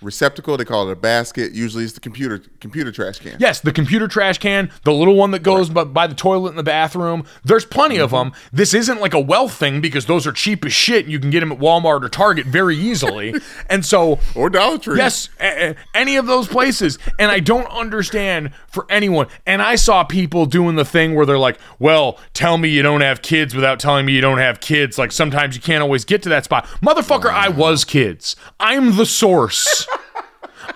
[0.00, 0.56] receptacle.
[0.56, 1.52] They call it a basket.
[1.52, 3.36] Usually it's the computer computer trash can.
[3.38, 6.56] Yes, the computer trash can, the little one that goes by, by the toilet in
[6.56, 7.24] the bathroom.
[7.44, 8.30] There's plenty of mm-hmm.
[8.30, 8.40] them.
[8.52, 11.04] This isn't like a wealth thing because those are cheap as shit.
[11.04, 13.34] And you can get them at Walmart or Target very easily.
[13.70, 14.98] and so Or Dollar Tree.
[14.98, 16.98] Yes, a- a- any of those places.
[17.18, 19.26] And I don't understand for anyone.
[19.46, 23.00] And I saw people doing the thing where they're like, well, tell me you don't
[23.00, 24.98] have kids without telling me you don't have kids.
[24.98, 26.66] Like sometimes you can't always get to that spot.
[26.82, 28.36] Motherfucker, I was kids.
[28.60, 29.87] I'm the source.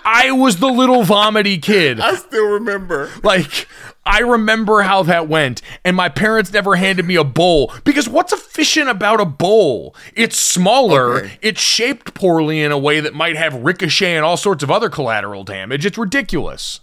[0.05, 1.99] I was the little vomity kid.
[1.99, 3.09] I still remember.
[3.23, 3.67] Like,
[4.05, 8.33] I remember how that went, and my parents never handed me a bowl because what's
[8.33, 9.95] efficient about a bowl?
[10.15, 11.37] It's smaller, Okay.
[11.41, 14.89] it's shaped poorly in a way that might have ricochet and all sorts of other
[14.89, 15.85] collateral damage.
[15.85, 16.81] It's ridiculous.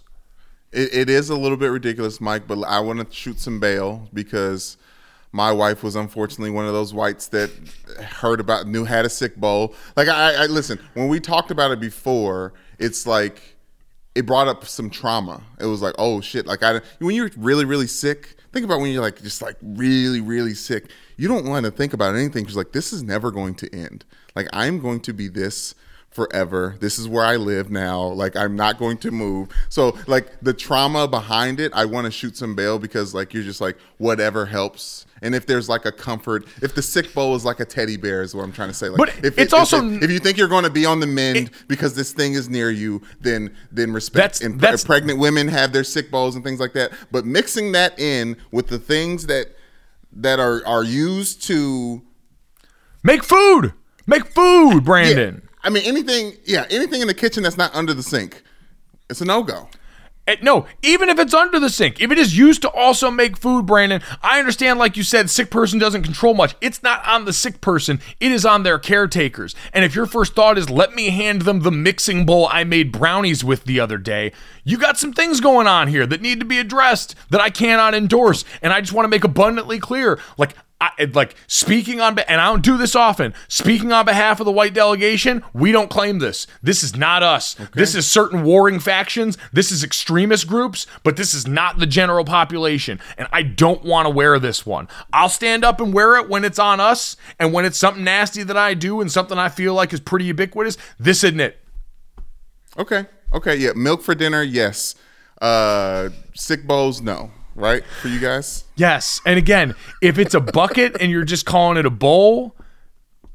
[0.71, 4.07] It, it is a little bit ridiculous, Mike, but I want to shoot some bail
[4.13, 4.77] because
[5.33, 7.49] my wife was unfortunately one of those whites that
[8.19, 9.75] heard about knew had a sick bowl.
[9.95, 13.55] Like I, I listen when we talked about it before, it's like
[14.15, 15.43] it brought up some trauma.
[15.59, 16.45] It was like, oh shit!
[16.45, 20.21] Like I when you're really really sick, think about when you're like just like really
[20.21, 20.89] really sick.
[21.17, 24.05] You don't want to think about anything because like this is never going to end.
[24.35, 25.75] Like I'm going to be this
[26.09, 26.75] forever.
[26.79, 28.03] This is where I live now.
[28.03, 29.49] Like I'm not going to move.
[29.69, 33.43] So like the trauma behind it, I want to shoot some bail because like you're
[33.43, 35.05] just like whatever helps.
[35.23, 38.23] And if there's like a comfort, if the sick bowl is like a teddy bear,
[38.23, 38.89] is what I'm trying to say.
[38.89, 41.05] Like, But if it's if also- if, you think you're going to be on the
[41.07, 44.15] mend because this thing is near you, then then respect.
[44.39, 46.91] That's- and that's- pregnant women have their sick bowls and things like that.
[47.11, 49.55] But mixing that in with the things that
[50.13, 52.01] that are are used to
[53.03, 53.73] Make food!
[54.07, 55.47] Make food, Brandon.
[55.63, 58.43] I mean, anything, yeah, anything in the kitchen that's not under the sink,
[59.09, 59.69] it's a no go.
[60.27, 63.37] Eh, No, even if it's under the sink, if it is used to also make
[63.37, 66.55] food, Brandon, I understand, like you said, sick person doesn't control much.
[66.61, 69.55] It's not on the sick person, it is on their caretakers.
[69.73, 72.91] And if your first thought is, let me hand them the mixing bowl I made
[72.91, 74.31] brownies with the other day,
[74.63, 77.95] you got some things going on here that need to be addressed that I cannot
[77.95, 78.45] endorse.
[78.61, 82.47] And I just want to make abundantly clear like, I, like speaking on, and I
[82.47, 83.35] don't do this often.
[83.47, 86.47] Speaking on behalf of the white delegation, we don't claim this.
[86.63, 87.55] This is not us.
[87.73, 89.37] This is certain warring factions.
[89.53, 92.99] This is extremist groups, but this is not the general population.
[93.17, 94.87] And I don't want to wear this one.
[95.13, 98.41] I'll stand up and wear it when it's on us, and when it's something nasty
[98.41, 100.77] that I do and something I feel like is pretty ubiquitous.
[100.99, 101.59] This isn't it.
[102.77, 104.95] Okay, okay, yeah, milk for dinner, yes.
[105.39, 107.31] Uh, sick bowls, no.
[107.55, 108.63] Right for you guys.
[108.75, 109.19] Yes.
[109.25, 112.55] And again, if it's a bucket and you're just calling it a bowl,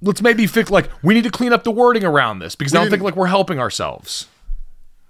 [0.00, 2.78] let's maybe fix like we need to clean up the wording around this because I
[2.80, 4.28] don't think like we're helping ourselves.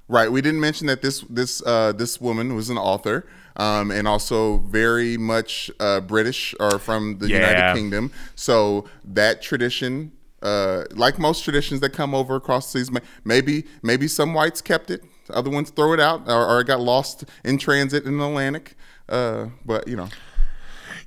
[0.08, 0.30] Right.
[0.30, 3.26] We didn't mention that this this uh, this woman was an author,
[3.56, 7.38] um, and also very much uh, British or from the Yeah.
[7.50, 8.12] United Kingdom.
[8.36, 10.12] So that tradition,
[10.42, 14.90] uh, like most traditions that come over across seas, may- maybe maybe some whites kept
[14.92, 18.26] it, other ones throw it out, or, or it got lost in transit in the
[18.26, 18.76] Atlantic.
[19.08, 20.08] Uh, but you know,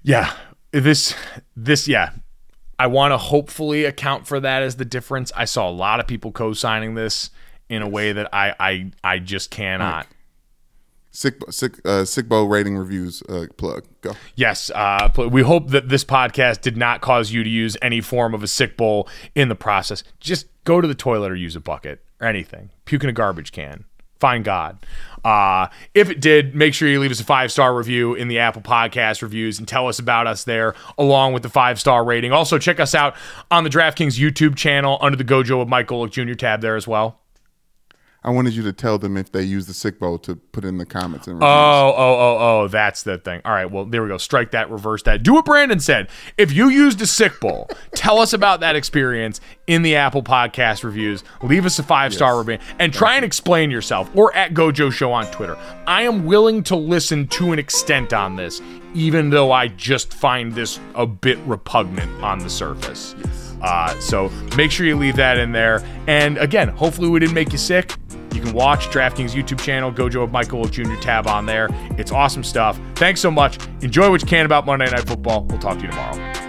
[0.03, 0.33] Yeah.
[0.71, 1.15] This
[1.55, 2.11] this yeah.
[2.77, 5.31] I want to hopefully account for that as the difference.
[5.35, 7.29] I saw a lot of people co-signing this
[7.67, 10.07] in a way that I I I just cannot.
[11.11, 13.83] Sick, sick, uh, sick bowl rating reviews uh, plug.
[14.01, 14.13] Go.
[14.35, 18.35] Yes, uh, we hope that this podcast did not cause you to use any form
[18.35, 20.03] of a sick bowl in the process.
[20.19, 22.69] Just go to the toilet or use a bucket or anything.
[22.85, 23.85] Puke in a garbage can.
[24.19, 24.77] Find God.
[25.23, 28.39] Uh, if it did, make sure you leave us a five star review in the
[28.39, 32.31] Apple Podcast reviews and tell us about us there, along with the five star rating.
[32.31, 33.15] Also, check us out
[33.51, 36.33] on the DraftKings YouTube channel under the Gojo of Mike Golic Jr.
[36.33, 37.18] tab there as well.
[38.21, 40.77] I wanted you to tell them if they use the sick bowl to put in
[40.77, 41.47] the comments and reviews.
[41.49, 43.41] Oh, oh, oh, oh, that's the thing.
[43.45, 44.17] All right, well, there we go.
[44.17, 45.23] Strike that, reverse that.
[45.23, 46.09] Do what Brandon said.
[46.37, 50.83] If you used a sick bowl, tell us about that experience in the Apple Podcast
[50.83, 51.23] reviews.
[51.41, 55.13] Leave us a five star review and try and explain yourself or at Gojo Show
[55.13, 55.57] on Twitter.
[55.87, 58.61] I am willing to listen to an extent on this,
[58.93, 63.15] even though I just find this a bit repugnant on the surface.
[63.61, 65.83] Uh, so make sure you leave that in there.
[66.07, 67.93] And again, hopefully we didn't make you sick.
[68.33, 70.99] You can watch DraftKings YouTube channel, Gojo of Mike Golic Jr.
[71.01, 71.67] tab on there.
[71.97, 72.79] It's awesome stuff.
[72.95, 73.57] Thanks so much.
[73.81, 75.43] Enjoy what you can about Monday Night Football.
[75.45, 76.48] We'll talk to you tomorrow.